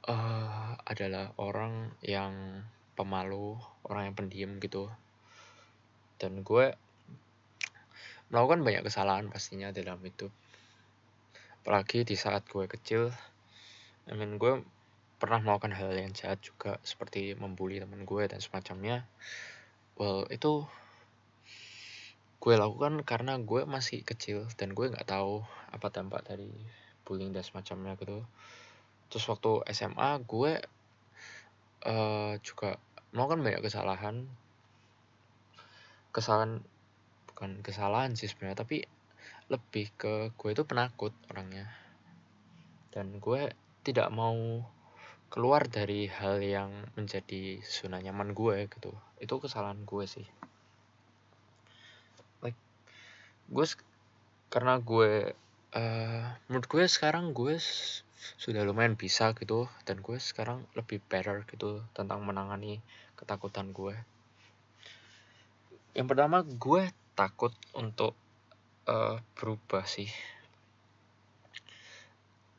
uh, 0.09 0.71
adalah 0.81 1.37
orang 1.37 1.93
yang 2.01 2.65
pemalu 2.97 3.61
orang 3.85 4.11
yang 4.11 4.15
pendiam 4.17 4.51
gitu. 4.57 4.89
Dan 6.17 6.41
gue 6.41 6.73
melakukan 8.33 8.63
banyak 8.63 8.83
kesalahan 8.87 9.27
pastinya 9.29 9.69
dalam 9.75 9.99
hidup 10.01 10.31
apalagi 11.61 12.01
di 12.01 12.17
saat 12.17 12.49
gue 12.49 12.65
kecil 12.65 13.13
I 14.09 14.17
mean 14.17 14.41
gue 14.41 14.65
pernah 15.21 15.37
melakukan 15.37 15.77
hal 15.77 15.93
yang 15.93 16.09
jahat 16.17 16.41
juga 16.41 16.81
seperti 16.81 17.37
membuli 17.37 17.77
teman 17.77 18.09
gue 18.09 18.25
dan 18.25 18.41
semacamnya. 18.41 19.05
Well 19.93 20.25
itu 20.33 20.65
gue 22.41 22.53
lakukan 22.57 23.05
karena 23.05 23.37
gue 23.37 23.69
masih 23.69 24.01
kecil 24.01 24.49
dan 24.57 24.73
gue 24.73 24.89
nggak 24.89 25.05
tahu 25.05 25.45
apa 25.69 25.93
dampak 25.93 26.25
dari 26.25 26.49
bullying 27.05 27.29
dan 27.29 27.45
semacamnya 27.45 27.93
gitu. 28.01 28.25
Terus 29.13 29.25
waktu 29.29 29.61
SMA 29.69 30.09
gue 30.25 30.57
uh, 31.85 32.33
juga 32.41 32.81
melakukan 33.13 33.45
banyak 33.45 33.61
kesalahan. 33.61 34.25
Kesalahan 36.09 36.65
bukan 37.29 37.61
kesalahan 37.61 38.17
sih 38.17 38.25
sebenarnya 38.25 38.65
tapi 38.65 38.89
lebih 39.51 39.91
ke 39.99 40.31
gue 40.31 40.49
itu 40.55 40.63
penakut 40.63 41.11
orangnya. 41.27 41.67
Dan 42.95 43.19
gue 43.19 43.51
tidak 43.83 44.07
mau 44.15 44.63
keluar 45.27 45.67
dari 45.67 46.07
hal 46.07 46.39
yang 46.39 46.71
menjadi 46.95 47.59
zona 47.59 47.99
nyaman 47.99 48.31
gue 48.31 48.71
gitu. 48.71 48.95
Itu 49.19 49.43
kesalahan 49.43 49.83
gue 49.83 50.07
sih. 50.07 50.27
Gue 53.51 53.67
karena 54.47 54.79
gue 54.79 55.35
uh, 55.75 56.23
menurut 56.47 56.67
gue 56.71 56.87
sekarang 56.87 57.35
gue 57.35 57.59
sudah 58.39 58.63
lumayan 58.63 58.95
bisa 58.95 59.35
gitu. 59.35 59.67
Dan 59.83 59.99
gue 59.99 60.15
sekarang 60.15 60.63
lebih 60.79 61.03
better 61.11 61.43
gitu 61.51 61.83
tentang 61.91 62.23
menangani 62.23 62.79
ketakutan 63.19 63.75
gue. 63.75 63.99
Yang 65.91 66.07
pertama 66.15 66.47
gue 66.47 66.95
takut 67.19 67.51
untuk 67.75 68.15
uh, 68.87 69.21
berubah 69.37 69.85
sih. 69.85 70.09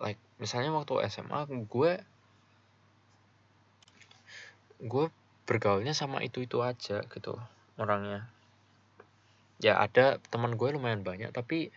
Like 0.02 0.18
misalnya 0.42 0.74
waktu 0.74 0.98
SMA 1.10 1.46
gue 1.66 1.92
gue 4.82 5.04
bergaulnya 5.46 5.94
sama 5.94 6.22
itu 6.26 6.42
itu 6.42 6.58
aja 6.62 7.02
gitu 7.06 7.38
orangnya. 7.78 8.26
Ya 9.62 9.78
ada 9.78 10.18
teman 10.30 10.58
gue 10.58 10.68
lumayan 10.74 11.06
banyak 11.06 11.30
tapi 11.30 11.70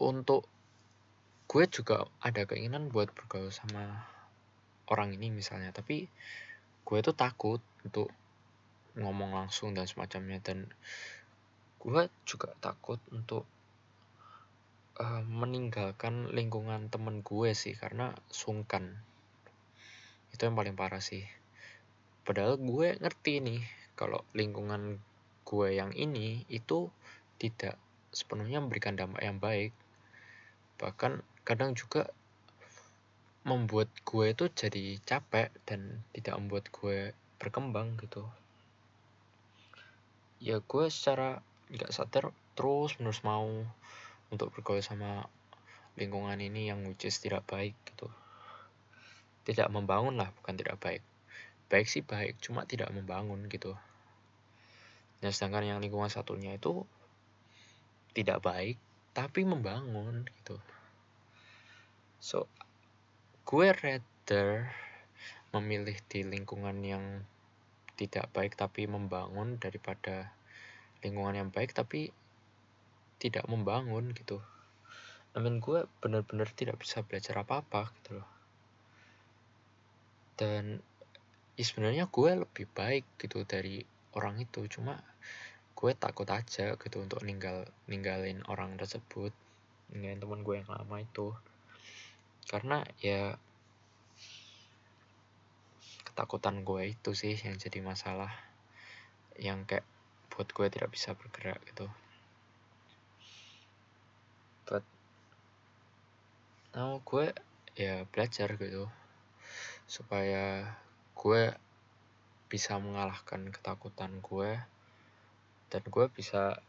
untuk 0.00 0.48
gue 1.50 1.64
juga 1.68 2.08
ada 2.24 2.48
keinginan 2.48 2.88
buat 2.88 3.12
bergaul 3.12 3.52
sama 3.52 4.08
orang 4.88 5.12
ini 5.16 5.28
misalnya. 5.28 5.72
Tapi 5.76 6.08
gue 6.88 6.98
tuh 7.04 7.12
takut 7.12 7.60
untuk 7.84 8.08
ngomong 8.96 9.36
langsung 9.36 9.76
dan 9.76 9.86
semacamnya 9.86 10.42
dan 10.42 10.66
gue 11.80 12.12
juga 12.28 12.52
takut 12.60 13.00
untuk 13.08 13.48
uh, 15.00 15.24
meninggalkan 15.24 16.28
lingkungan 16.28 16.92
temen 16.92 17.24
gue 17.24 17.56
sih 17.56 17.72
karena 17.72 18.12
sungkan. 18.28 19.00
Itu 20.36 20.44
yang 20.44 20.60
paling 20.60 20.76
parah 20.76 21.00
sih. 21.00 21.24
Padahal 22.20 22.60
gue 22.60 23.00
ngerti 23.00 23.40
nih 23.40 23.60
kalau 23.96 24.20
lingkungan 24.36 25.00
gue 25.48 25.68
yang 25.72 25.96
ini 25.96 26.44
itu 26.52 26.92
tidak 27.40 27.80
sepenuhnya 28.12 28.60
memberikan 28.60 29.00
dampak 29.00 29.24
yang 29.24 29.40
baik. 29.40 29.72
Bahkan 30.76 31.24
kadang 31.48 31.72
juga 31.72 32.12
membuat 33.40 33.88
gue 34.04 34.36
itu 34.36 34.52
jadi 34.52 35.00
capek 35.00 35.48
dan 35.64 36.04
tidak 36.12 36.36
membuat 36.36 36.68
gue 36.68 37.16
berkembang 37.40 37.96
gitu. 37.96 38.28
Ya 40.44 40.60
gue 40.60 40.86
secara 40.92 41.40
nggak 41.70 41.94
sadar 41.94 42.34
terus 42.58 42.98
menerus 42.98 43.22
mau 43.22 43.46
untuk 44.30 44.50
bergaul 44.54 44.82
sama 44.82 45.26
lingkungan 45.98 46.38
ini 46.38 46.70
yang 46.70 46.82
which 46.86 47.06
tidak 47.18 47.46
baik 47.46 47.74
gitu. 47.86 48.10
Tidak 49.46 49.70
membangun 49.70 50.18
lah 50.18 50.30
bukan 50.42 50.54
tidak 50.58 50.78
baik. 50.78 51.02
Baik 51.70 51.86
sih 51.86 52.02
baik 52.02 52.38
cuma 52.42 52.66
tidak 52.66 52.90
membangun 52.90 53.46
gitu. 53.46 53.74
Dan 55.22 55.30
sedangkan 55.30 55.76
yang 55.76 55.78
lingkungan 55.82 56.10
satunya 56.10 56.54
itu 56.58 56.86
tidak 58.14 58.42
baik 58.42 58.76
tapi 59.14 59.46
membangun 59.46 60.26
gitu. 60.42 60.58
So 62.22 62.50
gue 63.46 63.70
rather 63.74 64.70
memilih 65.50 65.98
di 66.06 66.22
lingkungan 66.22 66.78
yang 66.86 67.04
tidak 67.98 68.30
baik 68.30 68.54
tapi 68.54 68.86
membangun 68.86 69.58
daripada 69.58 70.32
lingkungan 71.00 71.36
yang 71.36 71.48
baik 71.52 71.72
tapi 71.72 72.12
tidak 73.20 73.44
membangun 73.46 74.16
gitu. 74.16 74.40
I 75.30 75.38
gue 75.38 75.86
benar-benar 76.02 76.50
tidak 76.50 76.82
bisa 76.82 77.06
belajar 77.06 77.46
apa-apa 77.46 77.94
gitu 78.00 78.18
loh. 78.18 78.30
Dan 80.34 80.82
ya 81.54 81.62
sebenarnya 81.62 82.10
gue 82.10 82.30
lebih 82.42 82.66
baik 82.74 83.06
gitu 83.20 83.46
dari 83.46 83.84
orang 84.18 84.42
itu. 84.42 84.66
Cuma 84.66 84.98
gue 85.76 85.92
takut 85.94 86.26
aja 86.26 86.74
gitu 86.74 86.96
untuk 86.98 87.22
ninggal 87.22 87.68
ninggalin 87.86 88.42
orang 88.50 88.74
tersebut 88.74 89.30
ninggalin 89.94 90.18
teman 90.18 90.40
gue 90.42 90.54
yang 90.58 90.70
lama 90.72 90.96
itu. 90.98 91.30
Karena 92.50 92.82
ya 92.98 93.38
ketakutan 96.02 96.66
gue 96.66 96.90
itu 96.90 97.10
sih 97.14 97.38
yang 97.38 97.54
jadi 97.54 97.78
masalah. 97.86 98.34
Yang 99.38 99.60
kayak 99.70 99.86
buat 100.30 100.48
gue 100.54 100.66
tidak 100.70 100.94
bisa 100.94 101.12
bergerak 101.18 101.58
gitu. 101.66 101.90
But 104.64 104.86
now 106.72 107.02
gue 107.02 107.34
ya 107.74 108.06
belajar 108.08 108.54
gitu. 108.54 108.86
Supaya 109.90 110.78
gue 111.18 111.52
bisa 112.46 112.78
mengalahkan 112.78 113.50
ketakutan 113.50 114.22
gue 114.22 114.58
dan 115.70 115.82
gue 115.86 116.06
bisa 116.10 116.62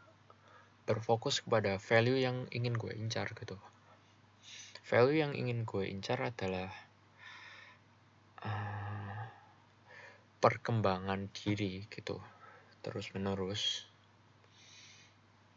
berfokus 0.86 1.42
kepada 1.42 1.78
value 1.78 2.18
yang 2.18 2.50
ingin 2.50 2.74
gue 2.74 2.92
incar 2.98 3.30
gitu. 3.38 3.54
Value 4.82 5.22
yang 5.22 5.32
ingin 5.38 5.62
gue 5.62 5.86
incar 5.86 6.18
adalah 6.18 6.70
uh, 8.42 9.30
perkembangan 10.42 11.30
diri 11.30 11.86
gitu 11.86 12.18
terus 12.82 13.14
menerus 13.14 13.86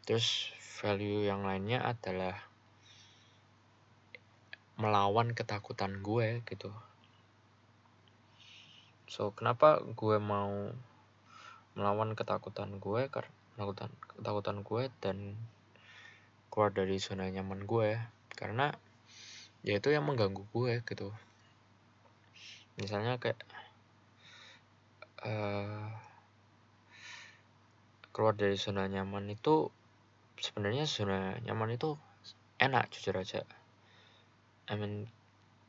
terus 0.06 0.54
value 0.78 1.26
yang 1.26 1.42
lainnya 1.42 1.82
adalah 1.82 2.46
melawan 4.76 5.32
ketakutan 5.32 6.04
gue 6.04 6.44
gitu. 6.44 6.68
So 9.08 9.32
kenapa 9.32 9.80
gue 9.80 10.20
mau 10.20 10.68
melawan 11.72 12.12
ketakutan 12.12 12.76
gue 12.76 13.08
karena 13.08 13.32
ketakutan 13.56 13.90
ketakutan 14.20 14.56
gue 14.60 14.82
dan 15.00 15.16
keluar 16.52 16.70
dari 16.76 17.00
zona 17.00 17.24
nyaman 17.32 17.64
gue? 17.64 17.96
Karena 18.36 18.76
ya 19.64 19.80
itu 19.80 19.88
yang 19.88 20.04
mengganggu 20.04 20.44
gue 20.52 20.84
gitu. 20.84 21.08
Misalnya 22.76 23.16
kayak 23.16 23.40
uh, 25.24 25.88
keluar 28.16 28.32
dari 28.32 28.56
zona 28.56 28.88
nyaman 28.88 29.28
itu 29.28 29.68
sebenarnya 30.40 30.88
zona 30.88 31.36
nyaman 31.44 31.76
itu 31.76 32.00
enak 32.56 32.88
jujur 32.88 33.12
aja. 33.12 33.44
I 34.72 34.80
mean 34.80 35.04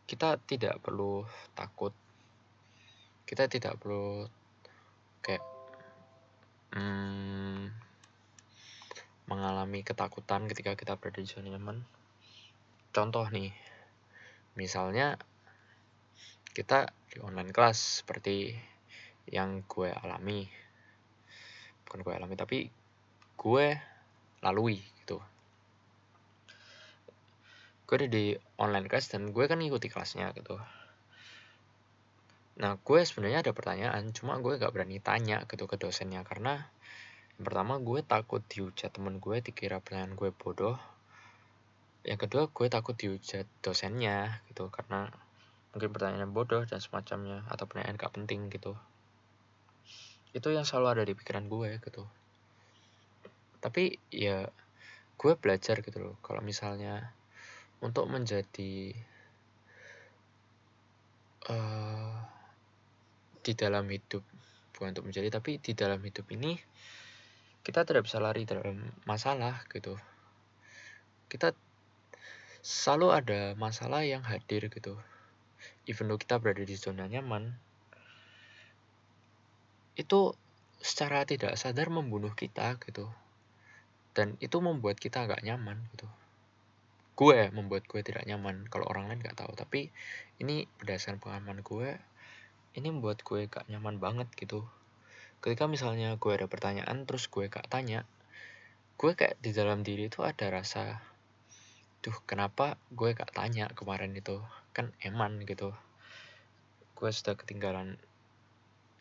kita 0.08 0.40
tidak 0.48 0.80
perlu 0.80 1.28
takut. 1.52 1.92
Kita 3.28 3.52
tidak 3.52 3.76
perlu 3.84 4.32
kayak 5.20 5.44
hmm, 6.72 7.68
mengalami 9.28 9.84
ketakutan 9.84 10.48
ketika 10.48 10.80
kita 10.80 10.96
berada 10.96 11.20
di 11.20 11.28
zona 11.28 11.52
nyaman. 11.52 11.84
Contoh 12.96 13.28
nih 13.28 13.52
misalnya 14.56 15.20
kita 16.56 16.96
di 17.12 17.20
online 17.20 17.52
kelas 17.52 18.08
seperti 18.08 18.56
yang 19.28 19.68
gue 19.68 19.92
alami 19.92 20.67
bukan 21.88 22.04
gue 22.04 22.14
alami 22.14 22.36
tapi 22.36 22.68
gue 23.40 23.68
lalui 24.44 24.84
gitu. 25.02 25.24
Gue 27.88 27.96
ada 28.04 28.10
di 28.12 28.36
online 28.60 28.92
class 28.92 29.16
dan 29.16 29.32
gue 29.32 29.44
kan 29.48 29.64
ngikuti 29.64 29.88
kelasnya 29.88 30.36
gitu. 30.36 30.60
Nah 32.60 32.76
gue 32.76 33.00
sebenarnya 33.08 33.48
ada 33.48 33.56
pertanyaan 33.56 34.12
cuma 34.12 34.36
gue 34.44 34.60
gak 34.60 34.76
berani 34.76 35.00
tanya 35.00 35.48
gitu 35.48 35.64
ke 35.72 35.80
dosennya. 35.80 36.28
Karena 36.28 36.60
yang 37.40 37.46
pertama 37.48 37.80
gue 37.80 38.04
takut 38.04 38.44
dihujat 38.44 38.92
temen 38.92 39.24
gue 39.24 39.40
dikira 39.40 39.80
pertanyaan 39.80 40.20
gue 40.20 40.36
bodoh. 40.36 40.76
Yang 42.04 42.28
kedua 42.28 42.44
gue 42.52 42.68
takut 42.68 43.00
dihujat 43.00 43.48
dosennya 43.64 44.44
gitu 44.52 44.68
karena 44.68 45.08
mungkin 45.72 45.94
pertanyaan 45.94 46.34
bodoh 46.34 46.66
dan 46.66 46.84
semacamnya 46.84 47.46
atau 47.48 47.70
pertanyaan 47.70 47.96
gak 47.96 48.12
penting 48.18 48.52
gitu 48.52 48.76
itu 50.38 50.54
yang 50.54 50.64
selalu 50.64 50.88
ada 50.94 51.04
di 51.10 51.18
pikiran 51.18 51.50
gue 51.50 51.82
gitu. 51.82 52.06
Tapi 53.58 53.98
ya 54.14 54.46
gue 55.18 55.34
belajar 55.34 55.82
gitu 55.82 55.98
loh. 55.98 56.16
Kalau 56.22 56.46
misalnya 56.46 57.10
untuk 57.82 58.06
menjadi 58.06 58.94
uh, 61.50 62.14
di 63.42 63.54
dalam 63.58 63.90
hidup 63.90 64.22
bukan 64.78 64.94
untuk 64.94 65.10
menjadi 65.10 65.42
tapi 65.42 65.58
di 65.58 65.74
dalam 65.74 65.98
hidup 66.06 66.30
ini 66.30 66.54
kita 67.66 67.82
tidak 67.82 68.06
bisa 68.06 68.22
lari 68.22 68.46
dalam 68.46 68.94
masalah 69.10 69.66
gitu. 69.74 69.98
Kita 71.28 71.52
selalu 72.64 73.08
ada 73.12 73.42
masalah 73.60 74.06
yang 74.06 74.24
hadir 74.24 74.70
gitu. 74.70 74.96
Even 75.90 76.08
though 76.08 76.22
kita 76.22 76.38
berada 76.40 76.64
di 76.64 76.78
zona 76.78 77.10
nyaman 77.10 77.67
itu 79.98 80.38
secara 80.78 81.26
tidak 81.26 81.58
sadar 81.58 81.90
membunuh 81.90 82.32
kita 82.38 82.78
gitu. 82.86 83.10
Dan 84.14 84.38
itu 84.38 84.62
membuat 84.62 85.02
kita 85.02 85.26
agak 85.26 85.42
nyaman 85.42 85.82
gitu. 85.98 86.06
Gue 87.18 87.50
membuat 87.50 87.90
gue 87.90 88.02
tidak 88.06 88.30
nyaman. 88.30 88.70
Kalau 88.70 88.86
orang 88.86 89.10
lain 89.10 89.26
nggak 89.26 89.38
tahu. 89.42 89.58
Tapi 89.58 89.90
ini 90.38 90.70
berdasarkan 90.78 91.18
pengalaman 91.18 91.66
gue 91.66 91.98
ini 92.78 92.94
membuat 92.94 93.26
gue 93.26 93.50
gak 93.50 93.66
nyaman 93.74 93.98
banget 93.98 94.30
gitu. 94.38 94.62
Ketika 95.42 95.66
misalnya 95.66 96.14
gue 96.22 96.32
ada 96.32 96.46
pertanyaan 96.46 97.10
terus 97.10 97.26
gue 97.26 97.50
gak 97.50 97.66
tanya 97.74 98.06
gue 98.98 99.14
kayak 99.14 99.38
di 99.42 99.54
dalam 99.54 99.86
diri 99.86 100.10
itu 100.10 100.26
ada 100.26 100.50
rasa 100.50 100.98
tuh 102.02 102.18
kenapa 102.26 102.82
gue 102.94 103.14
gak 103.18 103.34
tanya 103.34 103.70
kemarin 103.74 104.14
itu? 104.14 104.38
Kan 104.78 104.94
eman 105.02 105.42
gitu. 105.46 105.74
Gue 106.94 107.10
sudah 107.10 107.34
ketinggalan 107.34 107.98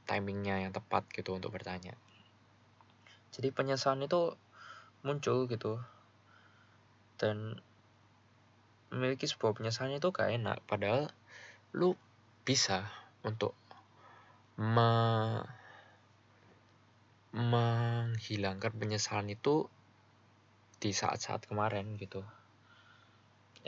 timingnya 0.06 0.62
yang 0.62 0.72
tepat 0.72 1.04
gitu 1.12 1.34
untuk 1.34 1.52
bertanya. 1.52 1.92
Jadi 3.34 3.52
penyesalan 3.52 4.06
itu 4.06 4.32
muncul 5.04 5.44
gitu. 5.50 5.82
Dan 7.20 7.58
memiliki 8.94 9.26
sebuah 9.28 9.52
penyesalan 9.52 9.98
itu 9.98 10.08
gak 10.14 10.32
enak. 10.32 10.62
Padahal 10.64 11.10
lu 11.74 11.98
bisa 12.46 12.88
untuk 13.26 13.52
me 14.56 15.42
menghilangkan 17.36 18.72
penyesalan 18.72 19.28
itu 19.28 19.68
di 20.80 20.96
saat-saat 20.96 21.44
kemarin 21.44 22.00
gitu. 22.00 22.24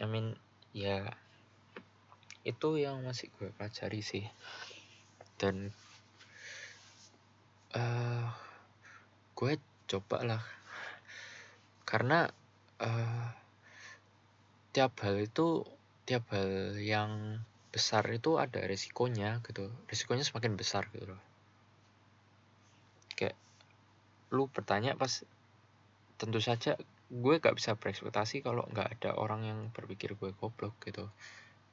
I 0.01 0.09
mean 0.09 0.41
ya 0.73 1.13
itu 2.49 2.81
yang 2.81 3.05
masih 3.05 3.29
gue 3.37 3.53
pelajari 3.53 4.01
sih. 4.01 4.25
Dan 5.37 5.77
uh, 7.77 8.29
gue 9.37 9.53
coba 9.89 10.19
lah. 10.25 10.43
Karena 11.85 12.29
uh, 12.81 13.29
tiap 14.73 14.93
hal 15.05 15.17
itu 15.21 15.65
tiap 16.09 16.25
hal 16.33 16.77
yang 16.81 17.43
besar 17.69 18.05
itu 18.09 18.41
ada 18.41 18.65
resikonya 18.65 19.45
gitu. 19.45 19.69
Resikonya 19.89 20.25
semakin 20.25 20.57
besar 20.57 20.89
gitu 20.93 21.13
loh. 21.13 21.23
Kayak 23.13 23.37
lu 24.33 24.49
bertanya 24.49 24.97
pas 24.97 25.25
tentu 26.17 26.41
saja 26.41 26.77
gue 27.09 27.35
gak 27.41 27.57
bisa 27.57 27.73
berekspektasi 27.73 28.45
kalau 28.45 28.69
nggak 28.69 29.01
ada 29.01 29.17
orang 29.17 29.41
yang 29.49 29.59
berpikir 29.73 30.17
gue 30.17 30.33
goblok 30.37 30.77
gitu. 30.85 31.09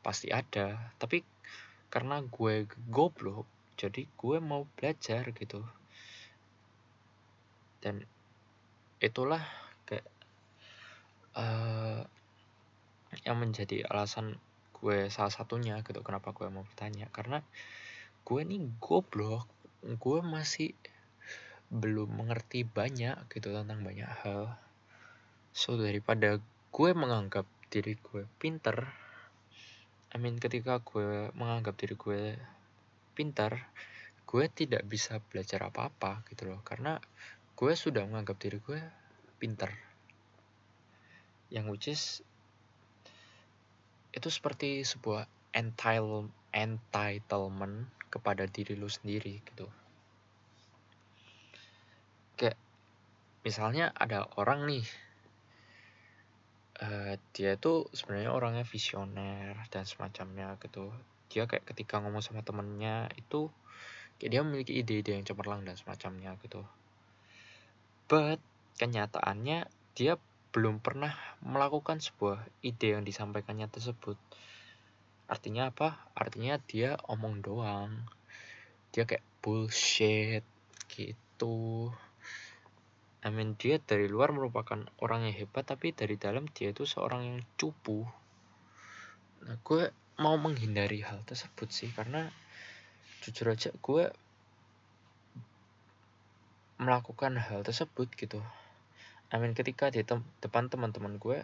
Pasti 0.03 0.31
ada 0.31 0.91
tapi 0.99 1.23
karena 1.91 2.19
gue 2.23 2.67
goblok 2.91 3.47
jadi 3.75 4.08
gue 4.08 4.38
mau 4.39 4.63
belajar 4.79 5.31
gitu 5.36 5.63
dan 7.86 8.02
itulah 8.98 9.45
kayak 9.86 10.10
uh, 11.38 12.02
yang 13.21 13.38
menjadi 13.38 13.86
alasan 13.86 14.41
gue 14.74 15.13
salah 15.13 15.30
satunya 15.30 15.86
gitu 15.86 16.02
kenapa 16.02 16.34
gue 16.34 16.50
mau 16.50 16.65
bertanya. 16.65 17.06
Karena 17.13 17.45
gue 18.26 18.41
nih 18.41 18.65
goblok 18.82 19.45
gue 19.86 20.19
masih 20.26 20.74
belum 21.69 22.10
mengerti 22.26 22.65
banyak 22.65 23.30
gitu 23.30 23.54
tentang 23.54 23.86
banyak 23.86 24.10
hal. 24.26 24.58
So 25.54 25.78
daripada 25.78 26.41
gue 26.74 26.89
menganggap 26.98 27.45
diri 27.69 28.02
gue 28.02 28.26
pinter 28.41 29.06
I 30.15 30.17
mean 30.17 30.41
ketika 30.41 30.82
gue 30.82 31.30
menganggap 31.38 31.76
diri 31.78 31.93
gue 31.93 32.21
pintar 33.13 33.69
gue 34.26 34.45
tidak 34.52 34.84
bisa 34.89 35.21
belajar 35.32 35.69
apa-apa 35.69 36.26
gitu 36.34 36.50
loh. 36.50 36.60
Karena 36.65 36.98
gue 37.56 37.72
sudah 37.76 38.04
menganggap 38.04 38.36
diri 38.39 38.60
gue 38.60 38.80
pinter 39.39 39.72
yang 41.52 41.72
which 41.72 41.88
is 41.88 42.20
itu 44.15 44.32
seperti 44.32 44.88
sebuah 44.88 45.28
entitle, 45.52 46.32
entitlement 46.56 47.91
kepada 48.08 48.48
diri 48.48 48.80
lu 48.80 48.88
sendiri 48.88 49.44
gitu. 49.44 49.68
Kayak 52.39 52.56
misalnya 53.44 53.91
ada 53.91 54.24
orang 54.39 54.63
nih, 54.68 54.88
uh, 56.80 57.20
dia 57.36 57.60
tuh 57.60 57.91
sebenarnya 57.91 58.32
orangnya 58.32 58.63
visioner 58.63 59.56
dan 59.68 59.84
semacamnya 59.84 60.56
gitu. 60.63 60.96
Dia 61.28 61.44
kayak 61.44 61.68
ketika 61.76 62.00
ngomong 62.00 62.24
sama 62.24 62.39
temennya 62.39 63.12
itu 63.20 63.52
kayak 64.15 64.32
dia 64.32 64.41
memiliki 64.48 64.80
ide-ide 64.80 65.12
yang 65.12 65.28
cemerlang 65.28 65.68
dan 65.68 65.76
semacamnya 65.76 66.39
gitu. 66.39 66.63
But 68.06 68.38
kenyataannya 68.78 69.65
dia 69.98 70.20
belum 70.54 70.80
pernah 70.80 71.12
melakukan 71.44 72.00
sebuah 72.00 72.46
ide 72.63 72.96
yang 72.96 73.04
disampaikannya 73.04 73.68
tersebut. 73.68 74.15
Artinya 75.26 75.74
apa? 75.74 76.06
Artinya 76.13 76.62
dia 76.62 76.96
omong 77.10 77.41
doang. 77.41 77.91
Dia 78.94 79.04
kayak 79.10 79.26
bullshit 79.41 80.46
gitu. 80.88 81.91
I 83.26 83.34
mean 83.34 83.58
dia 83.58 83.82
dari 83.82 84.06
luar 84.06 84.30
merupakan 84.30 84.86
orang 85.02 85.26
yang 85.26 85.34
hebat 85.34 85.65
tapi 85.65 85.98
dari 85.98 86.13
dalam 86.13 86.46
dia 86.54 86.70
itu 86.70 86.86
seorang 86.86 87.26
yang 87.26 87.39
cupu. 87.58 88.06
nah 89.46 89.58
gue 89.62 89.94
mau 90.18 90.38
menghindari 90.41 91.06
hal 91.06 91.22
tersebut 91.22 91.70
sih 91.70 91.94
karena 91.94 92.34
jujur 93.22 93.54
aja 93.54 93.70
gue 93.74 94.10
melakukan 96.86 97.41
hal 97.41 97.65
tersebut 97.65 98.08
gitu. 98.13 98.45
I 99.34 99.41
mean 99.41 99.58
ketika 99.58 99.89
di 99.89 100.06
tem 100.06 100.21
depan 100.39 100.69
teman-teman 100.69 101.17
gue 101.17 101.41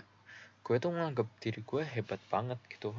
gue 0.61 0.75
tuh 0.77 0.93
menganggap 0.93 1.25
diri 1.41 1.65
gue 1.65 1.81
hebat 1.81 2.21
banget 2.29 2.61
gitu. 2.69 2.93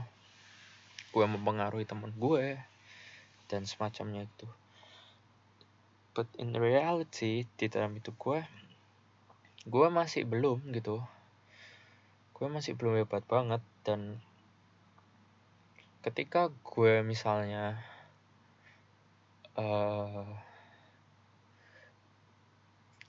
Gue 1.15 1.25
mempengaruhi 1.31 1.87
teman 1.87 2.11
gue 2.19 2.59
dan 3.47 3.63
semacamnya 3.63 4.27
itu. 4.27 4.51
But 6.13 6.27
in 6.37 6.53
reality 6.59 7.47
di 7.55 7.67
dalam 7.71 7.95
hidup 7.95 8.19
gue 8.19 8.43
gue 9.63 9.87
masih 9.89 10.27
belum 10.27 10.67
gitu. 10.75 10.99
Gue 12.35 12.51
masih 12.51 12.75
belum 12.75 12.99
hebat 12.99 13.23
banget 13.31 13.63
dan 13.87 14.19
ketika 16.03 16.51
gue 16.67 17.07
misalnya 17.07 17.79
uh, 19.55 20.27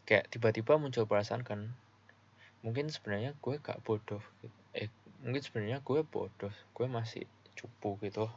kayak 0.04 0.28
tiba-tiba 0.28 0.76
muncul 0.76 1.08
perasaan 1.08 1.44
kan 1.48 1.72
mungkin 2.64 2.88
sebenarnya 2.88 3.36
gue 3.44 3.60
gak 3.60 3.84
bodoh 3.84 4.24
gitu. 4.40 4.58
eh 4.76 4.88
mungkin 5.24 5.44
sebenarnya 5.44 5.80
gue 5.84 6.00
bodoh 6.08 6.52
gue 6.52 6.88
masih 6.88 7.28
cupu 7.54 8.00
gitu. 8.04 8.28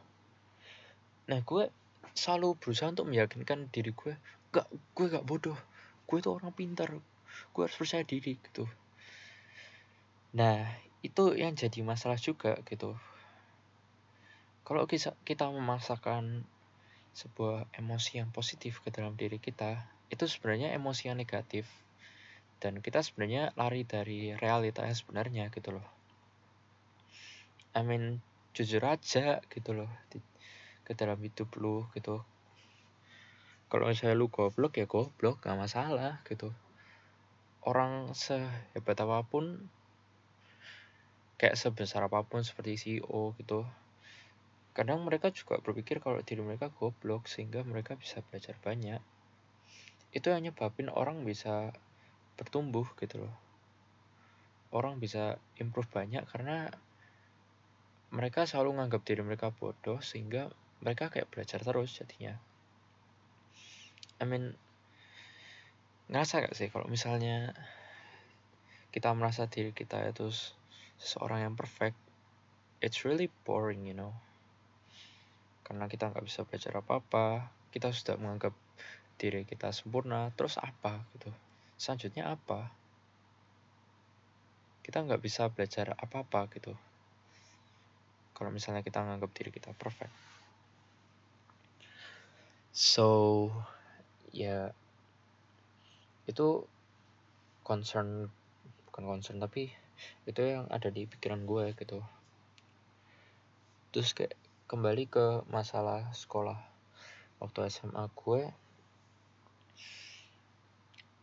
Nah 1.31 1.43
gue 1.43 1.71
selalu 2.15 2.59
berusaha 2.59 2.91
untuk 2.91 3.07
meyakinkan 3.07 3.71
diri 3.71 3.95
gue 3.95 4.15
gak 4.51 4.67
gue 4.95 5.07
gak 5.11 5.27
bodoh. 5.27 5.59
Gue 6.07 6.23
itu 6.23 6.31
orang 6.31 6.55
pintar. 6.55 6.91
Gue 7.55 7.63
harus 7.67 7.75
percaya 7.79 8.07
diri 8.07 8.39
gitu. 8.39 8.67
Nah 10.35 10.67
itu 11.03 11.39
yang 11.39 11.55
jadi 11.55 11.83
masalah 11.87 12.19
juga 12.19 12.59
gitu. 12.67 12.99
Kalau 14.67 14.83
kita 15.23 15.47
memaksakan 15.47 16.43
sebuah 17.17 17.73
emosi 17.73 18.21
yang 18.21 18.29
positif 18.29 18.85
ke 18.85 18.93
dalam 18.93 19.17
diri 19.17 19.41
kita 19.41 19.89
itu 20.13 20.29
sebenarnya 20.29 20.77
emosi 20.77 21.09
yang 21.09 21.17
negatif. 21.17 21.65
Dan 22.61 22.85
kita 22.85 23.01
sebenarnya 23.01 23.57
lari 23.57 23.89
dari 23.89 24.37
realita 24.37 24.85
yang 24.85 24.97
sebenarnya 24.97 25.49
gitu 25.49 25.81
loh. 25.81 25.87
I 27.73 27.81
mean 27.81 28.21
jujur 28.53 28.85
aja 28.85 29.41
gitu 29.49 29.73
loh 29.73 29.89
di, 30.13 30.21
ke 30.85 30.93
dalam 30.93 31.17
hidup 31.25 31.57
lu 31.57 31.89
gitu. 31.97 32.21
Kalau 33.73 33.89
misalnya 33.89 34.17
lu 34.17 34.29
goblok 34.29 34.77
ya 34.77 34.85
goblok 34.85 35.41
gak 35.41 35.57
masalah 35.57 36.21
gitu. 36.29 36.53
Orang 37.65 38.13
sehebat 38.13 39.01
apa 39.01 39.25
pun 39.25 39.73
kayak 41.41 41.57
sebesar 41.57 42.05
apa 42.05 42.25
pun 42.29 42.45
seperti 42.45 42.77
CEO 42.77 43.37
gitu 43.41 43.65
kadang 44.77 45.09
mereka 45.09 45.33
juga 45.33 45.57
berpikir 45.65 46.05
kalau 46.05 46.21
diri 46.21 46.45
mereka 46.45 46.69
goblok 46.69 47.25
sehingga 47.33 47.65
mereka 47.65 47.97
bisa 47.97 48.21
belajar 48.29 48.53
banyak. 48.61 49.01
Itu 50.13 50.29
hanya 50.37 50.53
nyebabin 50.53 50.93
orang 50.93 51.25
bisa 51.25 51.73
bertumbuh 52.37 52.85
gitu 53.01 53.25
loh. 53.25 53.35
Orang 54.77 55.01
bisa 55.01 55.41
improve 55.57 55.89
banyak 55.89 56.29
karena 56.29 56.69
mereka 58.13 58.45
selalu 58.45 58.77
menganggap 58.77 59.03
diri 59.09 59.25
mereka 59.25 59.49
bodoh 59.49 60.05
sehingga 60.05 60.53
mereka 60.85 61.09
kayak 61.09 61.33
belajar 61.33 61.65
terus 61.65 61.97
jadinya. 61.97 62.37
I 64.21 64.29
mean 64.29 64.61
ngerasa 66.13 66.45
gak 66.45 66.55
sih 66.55 66.69
kalau 66.69 66.85
misalnya 66.87 67.57
kita 68.93 69.09
merasa 69.17 69.49
diri 69.49 69.73
kita 69.73 70.05
itu 70.05 70.29
seseorang 71.01 71.49
yang 71.49 71.55
perfect 71.57 71.97
it's 72.85 73.03
really 73.03 73.33
boring 73.43 73.83
you 73.89 73.97
know 73.97 74.15
karena 75.67 75.91
kita 75.91 76.15
nggak 76.15 76.23
bisa 76.23 76.47
belajar 76.47 76.79
apa-apa 76.79 77.51
kita 77.75 77.91
sudah 77.91 78.17
menganggap 78.17 78.55
diri 79.21 79.45
kita 79.45 79.69
sempurna 79.69 80.33
terus 80.33 80.57
apa 80.57 81.05
gitu? 81.13 81.29
Selanjutnya 81.77 82.33
apa? 82.33 82.73
Kita 84.81 85.05
nggak 85.05 85.21
bisa 85.21 85.53
belajar 85.53 85.93
apa-apa 85.99 86.49
gitu. 86.57 86.73
Kalau 88.33 88.49
misalnya 88.49 88.81
kita 88.81 89.05
menganggap 89.05 89.29
diri 89.37 89.51
kita 89.53 89.77
perfect. 89.77 90.13
So 92.73 93.49
ya 94.33 94.73
itu 96.29 96.65
concern 97.65 98.29
bukan 98.89 99.05
concern 99.05 99.37
tapi 99.37 99.73
itu 100.29 100.41
yang 100.45 100.65
ada 100.73 100.89
di 100.89 101.05
pikiran 101.05 101.45
gue 101.45 101.77
gitu. 101.77 102.01
Terus 103.93 104.13
kayak 104.13 104.37
kembali 104.67 105.07
ke 105.07 105.47
masalah 105.47 106.11
sekolah. 106.11 106.59
Waktu 107.39 107.71
SMA 107.71 108.11
gue 108.19 108.51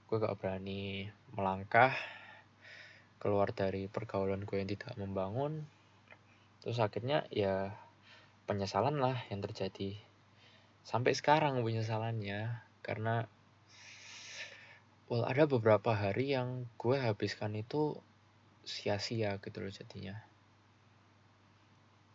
gue 0.08 0.17
gak 0.23 0.39
berani 0.39 1.12
melangkah 1.36 1.91
keluar 3.19 3.51
dari 3.51 3.91
pergaulan 3.91 4.47
gue 4.47 4.63
yang 4.63 4.71
tidak 4.71 4.95
membangun. 4.95 5.67
Terus 6.63 6.79
akhirnya 6.79 7.27
ya 7.36 7.75
penyesalan 8.47 9.03
lah 9.03 9.19
yang 9.27 9.43
terjadi. 9.43 9.99
Sampai 10.88 11.12
sekarang 11.12 11.60
penyesalannya 11.67 12.63
karena 12.79 13.27
well 15.12 15.27
ada 15.27 15.51
beberapa 15.51 15.91
hari 15.91 16.32
yang 16.32 16.71
gue 16.79 16.95
habiskan 16.95 17.60
itu 17.60 17.99
sia-sia 18.63 19.36
gitu 19.43 19.60
loh 19.60 19.67
jadinya 19.67 20.23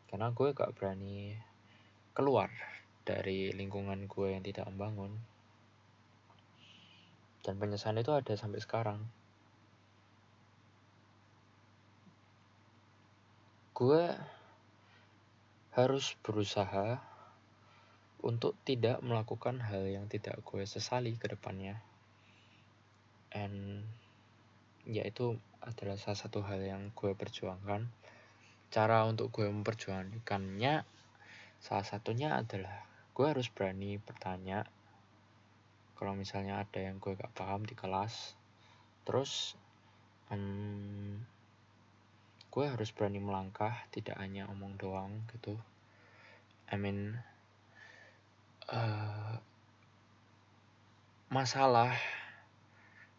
karena 0.09 0.33
gue 0.33 0.57
gak 0.57 0.73
berani 0.73 1.37
keluar 2.17 2.49
dari 3.05 3.53
lingkungan 3.53 4.09
gue 4.09 4.29
yang 4.33 4.45
tidak 4.45 4.69
membangun. 4.73 5.17
Dan 7.45 7.57
penyesalan 7.57 8.01
itu 8.01 8.13
ada 8.13 8.35
sampai 8.37 8.61
sekarang. 8.61 9.01
Gue 13.77 14.11
harus 15.77 16.19
berusaha 16.27 16.99
untuk 18.19 18.59
tidak 18.67 18.99
melakukan 19.01 19.63
hal 19.63 19.87
yang 19.87 20.11
tidak 20.11 20.43
gue 20.43 20.67
sesali 20.67 21.15
ke 21.15 21.31
depannya. 21.31 21.79
And 23.31 23.87
yaitu 24.89 25.37
adalah 25.61 26.01
salah 26.01 26.19
satu 26.19 26.41
hal 26.43 26.65
yang 26.65 26.91
gue 26.97 27.13
perjuangkan 27.13 27.93
cara 28.69 29.09
untuk 29.09 29.33
gue 29.33 29.49
memperjuangkannya 29.49 30.85
salah 31.59 31.87
satunya 31.87 32.37
adalah 32.37 32.85
gue 33.17 33.27
harus 33.27 33.51
berani 33.51 33.99
bertanya 33.99 34.69
kalau 35.99 36.15
misalnya 36.15 36.63
ada 36.63 36.79
yang 36.79 37.03
gue 37.03 37.19
gak 37.19 37.35
paham 37.35 37.67
di 37.67 37.75
kelas. 37.75 38.39
Terus 39.03 39.59
um, 40.31 41.19
gue 42.55 42.65
harus 42.65 42.95
berani 42.95 43.19
melangkah 43.19 43.75
tidak 43.91 44.15
hanya 44.23 44.47
omong 44.47 44.79
doang 44.79 45.27
gitu. 45.35 45.59
I 46.71 46.79
mean 46.79 47.19
uh, 48.71 49.43
masalah 51.33 51.99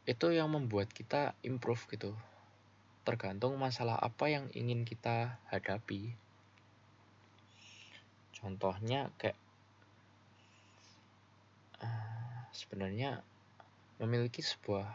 itu 0.08 0.32
yang 0.32 0.50
membuat 0.56 0.90
kita 0.96 1.36
improve 1.44 1.84
gitu 1.92 2.16
tergantung 3.08 3.56
masalah 3.56 3.96
apa 4.00 4.32
yang 4.32 4.52
ingin 4.56 4.84
kita 4.84 5.40
hadapi 5.50 6.14
contohnya 8.40 9.12
kayak 9.20 9.36
uh, 11.84 12.48
sebenarnya 12.56 13.24
memiliki 14.00 14.40
sebuah 14.40 14.88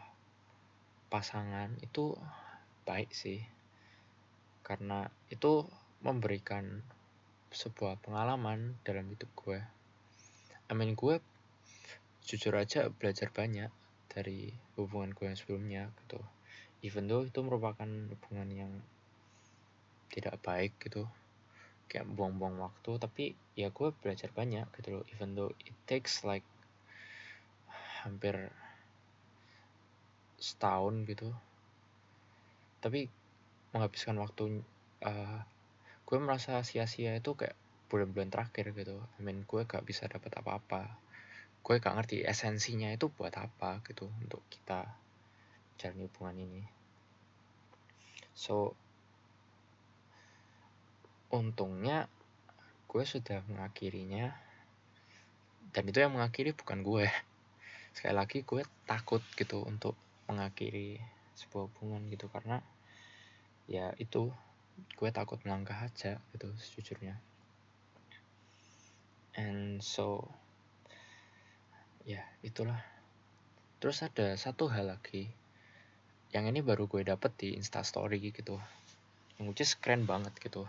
pasangan 1.13 1.69
itu 1.85 2.17
baik 2.89 3.13
sih 3.13 3.45
karena 4.65 5.13
itu 5.29 5.69
memberikan 6.01 6.81
sebuah 7.53 8.01
pengalaman 8.01 8.75
dalam 8.81 9.05
hidup 9.07 9.29
gue. 9.37 9.61
Mean 10.73 10.97
gue 10.97 11.21
jujur 12.25 12.57
aja 12.57 12.89
belajar 12.89 13.29
banyak 13.29 13.69
dari 14.09 14.49
hubungan 14.75 15.13
gue 15.13 15.29
yang 15.29 15.37
sebelumnya 15.37 15.83
gitu. 16.03 16.19
Even 16.81 17.07
though 17.07 17.23
itu 17.23 17.39
merupakan 17.45 17.87
hubungan 17.87 18.49
yang 18.51 18.71
tidak 20.11 20.41
baik 20.41 20.75
gitu. 20.81 21.07
Kayak 21.85 22.09
buang-buang 22.11 22.57
waktu 22.59 22.91
tapi 22.97 23.23
ya 23.53 23.69
gue 23.69 23.93
belajar 24.01 24.33
banyak 24.33 24.65
gitu 24.81 24.99
loh. 24.99 25.05
Even 25.13 25.37
though 25.37 25.53
it 25.63 25.75
takes 25.85 26.25
like 26.25 26.43
hampir 28.05 28.53
setahun 30.37 31.09
gitu 31.09 31.33
tapi 32.83 33.09
menghabiskan 33.73 34.13
waktu 34.21 34.61
uh, 35.01 35.41
gue 36.05 36.17
merasa 36.21 36.61
sia-sia 36.61 37.17
itu 37.17 37.33
kayak 37.33 37.57
bulan-bulan 37.89 38.29
terakhir 38.29 38.77
gitu 38.77 39.01
I 39.17 39.21
mean 39.25 39.41
gue 39.49 39.61
gak 39.65 39.81
bisa 39.81 40.05
dapat 40.05 40.29
apa-apa 40.37 41.01
gue 41.65 41.75
gak 41.81 41.95
ngerti 41.97 42.21
esensinya 42.21 42.93
itu 42.93 43.09
buat 43.09 43.33
apa 43.33 43.81
gitu 43.89 44.05
untuk 44.21 44.45
kita 44.53 44.85
jalani 45.79 46.07
hubungan 46.07 46.37
ini. 46.39 46.63
So 48.35 48.75
untungnya 51.31 52.07
gue 52.91 53.03
sudah 53.03 53.43
mengakhirinya. 53.51 54.31
Dan 55.75 55.91
itu 55.91 55.99
yang 55.99 56.15
mengakhiri 56.15 56.55
bukan 56.55 56.79
gue. 56.83 57.07
Sekali 57.95 58.15
lagi 58.15 58.47
gue 58.47 58.63
takut 58.87 59.19
gitu 59.35 59.63
untuk 59.67 59.99
mengakhiri 60.31 61.03
sebuah 61.35 61.67
hubungan 61.71 62.07
gitu. 62.07 62.31
Karena 62.31 62.63
ya 63.67 63.91
itu 63.99 64.31
gue 64.95 65.09
takut 65.11 65.39
melangkah 65.43 65.75
aja 65.75 66.19
gitu 66.31 66.47
sejujurnya. 66.55 67.19
And 69.35 69.83
so 69.83 70.31
ya 72.07 72.23
itulah. 72.39 72.79
Terus 73.83 73.99
ada 74.07 74.39
satu 74.39 74.71
hal 74.71 74.87
lagi 74.95 75.27
yang 76.35 76.51
ini 76.51 76.59
baru 76.59 76.91
gue 76.91 77.07
dapet 77.07 77.31
di 77.39 77.55
instastory 77.55 78.19
gitu. 78.19 78.59
Yang 79.39 79.45
which 79.47 79.73
keren 79.79 80.03
banget 80.03 80.35
gitu. 80.43 80.67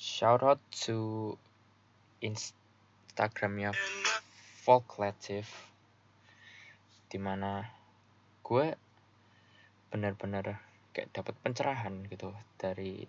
Shout 0.00 0.40
out 0.40 0.60
to 0.88 1.36
instagramnya 2.24 3.76
folk 4.64 4.88
collective 4.88 5.44
di 7.12 7.20
mana 7.20 7.68
gue 8.40 8.72
benar-benar 9.92 10.56
kayak 10.96 11.12
dapat 11.12 11.36
pencerahan 11.44 12.08
gitu 12.08 12.32
dari 12.56 13.04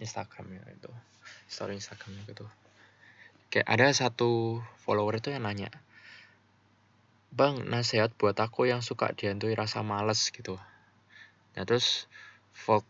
Instagramnya 0.00 0.64
itu 0.72 0.88
story 1.52 1.76
Instagramnya 1.76 2.24
gitu. 2.32 2.48
Kayak 3.52 3.68
ada 3.68 3.86
satu 3.92 4.64
follower 4.80 5.20
itu 5.20 5.36
yang 5.36 5.44
nanya 5.44 5.68
bang 7.32 7.64
nasihat 7.64 8.12
buat 8.20 8.36
aku 8.36 8.68
yang 8.68 8.84
suka 8.84 9.16
dihantui 9.16 9.56
rasa 9.56 9.80
males 9.80 10.28
gitu. 10.28 10.60
Nah 11.56 11.64
terus 11.64 12.04
folk 12.52 12.84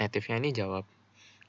native-nya 0.00 0.40
ini 0.40 0.50
jawab 0.56 0.88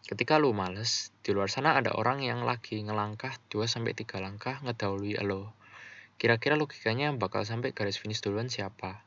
ketika 0.03 0.36
lu 0.36 0.51
males 0.51 1.15
di 1.23 1.32
luar 1.32 1.47
sana 1.47 1.79
ada 1.79 1.95
orang 1.95 2.19
yang 2.19 2.43
lagi 2.43 2.84
ngelangkah 2.84 3.32
2 3.47 3.63
sampai 3.63 3.95
3 3.95 4.19
langkah 4.19 4.60
ngedahului 4.60 5.15
lo 5.23 5.56
kira-kira 6.19 6.60
logikanya 6.60 7.15
bakal 7.15 7.47
sampai 7.47 7.71
garis 7.71 7.99
finish 7.99 8.19
duluan 8.19 8.51
siapa? 8.51 9.01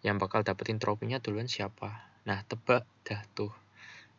Yang 0.00 0.16
bakal 0.22 0.40
dapetin 0.46 0.80
tropinya 0.80 1.20
duluan 1.20 1.50
siapa? 1.50 2.06
Nah 2.24 2.42
tebak 2.46 2.86
dah 3.04 3.22
tuh. 3.36 3.52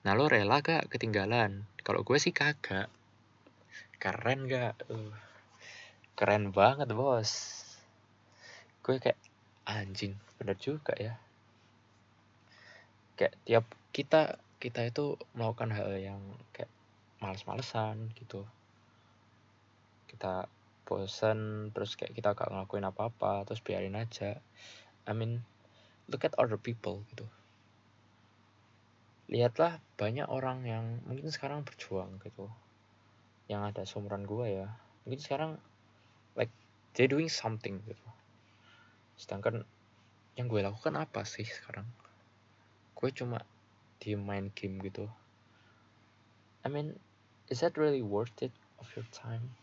Nah 0.05 0.13
lo 0.13 0.29
rela 0.29 0.61
gak 0.61 0.91
ketinggalan? 0.91 1.65
Kalau 1.81 2.05
gue 2.05 2.17
sih 2.21 2.31
kagak. 2.31 2.91
Keren 3.97 4.45
gak? 4.45 4.77
Uh, 4.87 5.11
keren 6.13 6.53
banget 6.53 6.87
bos 6.93 7.61
gue 8.81 8.97
kayak 8.97 9.19
anjing 9.69 10.17
bener 10.41 10.57
juga 10.57 10.97
ya. 10.97 11.13
Kayak 13.13 13.37
tiap 13.45 13.65
kita 13.93 14.41
kita 14.57 14.89
itu 14.89 15.17
melakukan 15.37 15.69
hal 15.69 15.93
yang 16.01 16.21
kayak 16.49 16.69
males-malesan 17.21 18.09
gitu. 18.17 18.41
Kita 20.09 20.49
bosen 20.89 21.69
terus 21.71 21.93
kayak 21.93 22.17
kita 22.17 22.33
gak 22.33 22.49
ngelakuin 22.49 22.89
apa-apa 22.89 23.45
terus 23.45 23.61
biarin 23.61 23.93
aja. 23.93 24.41
I 25.05 25.13
mean 25.13 25.45
look 26.09 26.25
at 26.25 26.33
other 26.41 26.57
people 26.57 27.05
gitu. 27.13 27.29
Lihatlah 29.29 29.77
banyak 29.95 30.25
orang 30.25 30.65
yang 30.65 30.85
mungkin 31.05 31.29
sekarang 31.29 31.61
berjuang 31.61 32.17
gitu. 32.25 32.49
Yang 33.45 33.61
ada 33.71 33.81
seumuran 33.85 34.25
gue 34.25 34.65
ya. 34.65 34.67
Mungkin 35.05 35.21
sekarang 35.21 35.51
like 36.33 36.51
they 36.97 37.05
doing 37.05 37.29
something 37.29 37.77
gitu 37.85 38.07
sedangkan 39.21 39.62
yang 40.34 40.49
gue 40.49 40.65
lakukan 40.65 40.97
apa 40.97 41.21
sih 41.21 41.45
sekarang? 41.45 41.86
Gue 42.97 43.13
cuma 43.13 43.45
di 44.01 44.17
main 44.17 44.49
game 44.49 44.81
gitu. 44.81 45.05
I 46.65 46.73
mean 46.73 46.97
is 47.53 47.62
that 47.62 47.77
really 47.77 48.01
worth 48.01 48.34
it 48.41 48.53
of 48.81 48.89
your 48.97 49.05
time? 49.13 49.53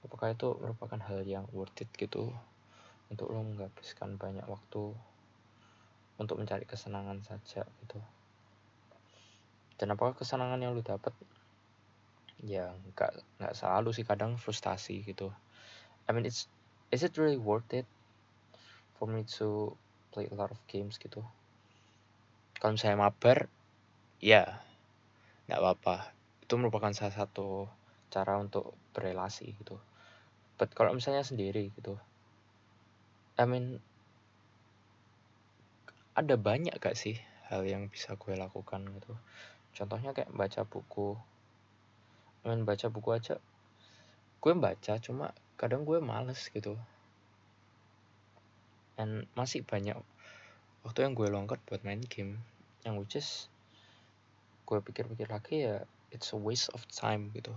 Apakah 0.00 0.32
itu 0.32 0.56
merupakan 0.56 1.00
hal 1.04 1.28
yang 1.28 1.44
worth 1.52 1.76
it 1.84 1.92
gitu? 2.00 2.32
Untuk 3.12 3.28
lo 3.28 3.44
menghabiskan 3.44 4.16
banyak 4.16 4.48
waktu 4.48 4.96
untuk 6.16 6.40
mencari 6.40 6.64
kesenangan 6.64 7.20
saja 7.20 7.68
gitu. 7.84 8.00
Dan 9.76 9.92
apakah 9.92 10.16
kesenangan 10.16 10.62
yang 10.62 10.72
lo 10.72 10.80
dapat? 10.80 11.12
Ya 12.40 12.72
nggak 12.92 13.12
nggak 13.40 13.54
selalu 13.56 13.92
sih. 13.92 14.04
Kadang 14.06 14.40
frustasi 14.40 15.04
gitu. 15.04 15.28
I 16.04 16.12
mean 16.12 16.28
it's 16.28 16.46
is 16.94 17.02
it 17.02 17.18
really 17.18 17.36
worth 17.36 17.66
it 17.74 17.90
for 18.94 19.10
me 19.10 19.26
to 19.26 19.74
play 20.14 20.30
a 20.30 20.36
lot 20.38 20.54
of 20.54 20.62
games 20.70 20.94
gitu? 21.02 21.26
Kalau 22.62 22.78
misalnya 22.78 23.10
mabar 23.10 23.50
ya 24.22 24.62
nggak 25.50 25.58
apa-apa. 25.58 26.14
Itu 26.46 26.54
merupakan 26.54 26.94
salah 26.94 27.26
satu 27.26 27.66
cara 28.14 28.38
untuk 28.38 28.78
berelasi 28.94 29.58
gitu. 29.58 29.74
But 30.54 30.70
kalau 30.70 30.94
misalnya 30.94 31.26
sendiri 31.26 31.74
gitu 31.74 31.98
I 33.34 33.50
mean 33.50 33.82
ada 36.14 36.38
banyak 36.38 36.78
gak 36.78 36.94
sih 36.94 37.18
hal 37.50 37.66
yang 37.66 37.90
bisa 37.90 38.14
gue 38.14 38.38
lakukan 38.38 38.86
gitu? 38.86 39.18
Contohnya 39.74 40.14
kayak 40.14 40.30
baca 40.30 40.62
buku. 40.62 41.18
I 42.46 42.54
mean 42.54 42.62
baca 42.62 42.86
buku 42.86 43.10
aja. 43.10 43.42
Gue 44.38 44.54
baca 44.54 44.94
cuma 45.02 45.34
kadang 45.54 45.86
gue 45.86 45.98
males 46.02 46.50
gitu. 46.50 46.74
And 48.98 49.26
masih 49.34 49.66
banyak 49.66 49.98
waktu 50.86 50.98
yang 51.06 51.14
gue 51.18 51.30
longgar 51.30 51.58
buat 51.66 51.82
main 51.82 52.02
game. 52.02 52.42
Yang 52.82 52.94
which 53.00 53.16
is 53.18 53.28
gue 54.64 54.78
pikir-pikir 54.80 55.28
lagi 55.28 55.66
ya 55.66 55.84
it's 56.14 56.30
a 56.34 56.38
waste 56.38 56.70
of 56.74 56.84
time 56.90 57.30
gitu. 57.34 57.54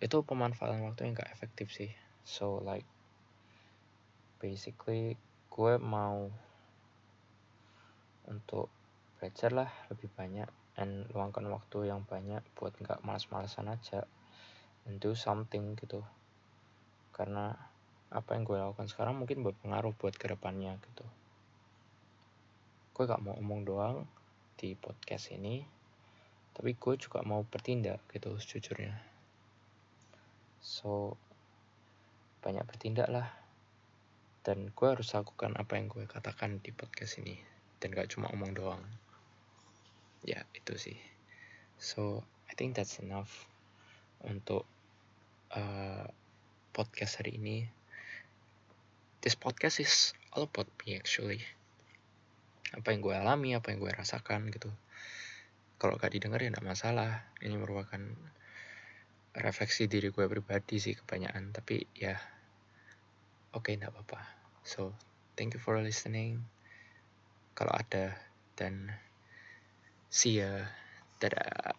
Itu 0.00 0.24
pemanfaatan 0.24 0.84
waktu 0.84 1.08
yang 1.08 1.18
gak 1.18 1.32
efektif 1.32 1.72
sih. 1.72 1.92
So 2.24 2.60
like 2.64 2.88
basically 4.40 5.20
gue 5.52 5.74
mau 5.76 6.32
untuk 8.30 8.72
belajar 9.20 9.52
lah 9.52 9.70
lebih 9.92 10.08
banyak 10.16 10.48
and 10.80 11.04
luangkan 11.12 11.44
waktu 11.52 11.92
yang 11.92 12.06
banyak 12.08 12.40
buat 12.56 12.72
nggak 12.78 13.04
malas-malasan 13.04 13.68
aja 13.68 14.08
and 14.88 14.96
do 15.02 15.12
something 15.12 15.76
gitu 15.76 16.00
karena 17.20 17.52
apa 18.08 18.32
yang 18.32 18.48
gue 18.48 18.56
lakukan 18.56 18.88
sekarang 18.88 19.20
mungkin 19.20 19.44
berpengaruh 19.44 19.92
buat 20.00 20.16
ke 20.16 20.32
depannya 20.32 20.80
gitu. 20.80 21.04
Gue 22.96 23.04
gak 23.04 23.20
mau 23.20 23.36
omong 23.36 23.68
doang 23.68 24.08
di 24.56 24.72
podcast 24.72 25.36
ini 25.36 25.60
tapi 26.56 26.76
gue 26.76 26.94
juga 26.96 27.20
mau 27.24 27.44
bertindak 27.44 28.00
gitu 28.08 28.36
sejujurnya. 28.40 28.96
So 30.60 31.16
banyak 32.40 32.64
bertindak 32.64 33.08
lah. 33.12 33.28
Dan 34.40 34.72
gue 34.72 34.88
harus 34.88 35.12
lakukan 35.12 35.52
apa 35.60 35.76
yang 35.76 35.92
gue 35.92 36.08
katakan 36.08 36.64
di 36.64 36.72
podcast 36.72 37.20
ini. 37.20 37.36
Dan 37.80 37.92
gak 37.92 38.12
cuma 38.16 38.32
omong 38.32 38.56
doang. 38.56 38.82
Ya 40.24 40.44
itu 40.56 40.76
sih. 40.76 40.96
So 41.76 42.24
I 42.48 42.56
think 42.56 42.76
that's 42.76 43.00
enough 43.00 43.48
untuk 44.20 44.68
uh, 45.56 46.08
podcast 46.70 47.18
hari 47.18 47.36
ini. 47.36 47.66
This 49.20 49.34
podcast 49.34 49.82
is 49.82 50.14
all 50.32 50.46
about 50.46 50.70
me 50.82 50.94
actually. 50.96 51.42
Apa 52.70 52.94
yang 52.94 53.02
gue 53.02 53.14
alami 53.14 53.58
apa 53.58 53.74
yang 53.74 53.82
gue 53.82 53.90
rasakan 53.90 54.48
gitu. 54.54 54.70
Kalau 55.82 55.98
gak 55.98 56.14
didengar 56.14 56.38
ya 56.38 56.54
gak 56.54 56.64
masalah. 56.64 57.26
Ini 57.42 57.58
merupakan 57.58 58.00
refleksi 59.34 59.90
diri 59.90 60.14
gue 60.14 60.24
pribadi 60.30 60.78
sih 60.78 60.94
kebanyakan. 60.94 61.50
Tapi 61.50 61.82
ya 61.98 62.14
oke 63.52 63.74
okay, 63.74 63.76
gak 63.76 63.90
apa-apa. 63.90 64.22
So 64.62 64.94
thank 65.34 65.58
you 65.58 65.60
for 65.60 65.76
listening. 65.82 66.46
Kalau 67.58 67.74
ada 67.74 68.14
dan 68.54 68.94
see 70.06 70.38
ya. 70.38 70.70
Dadah 71.20 71.76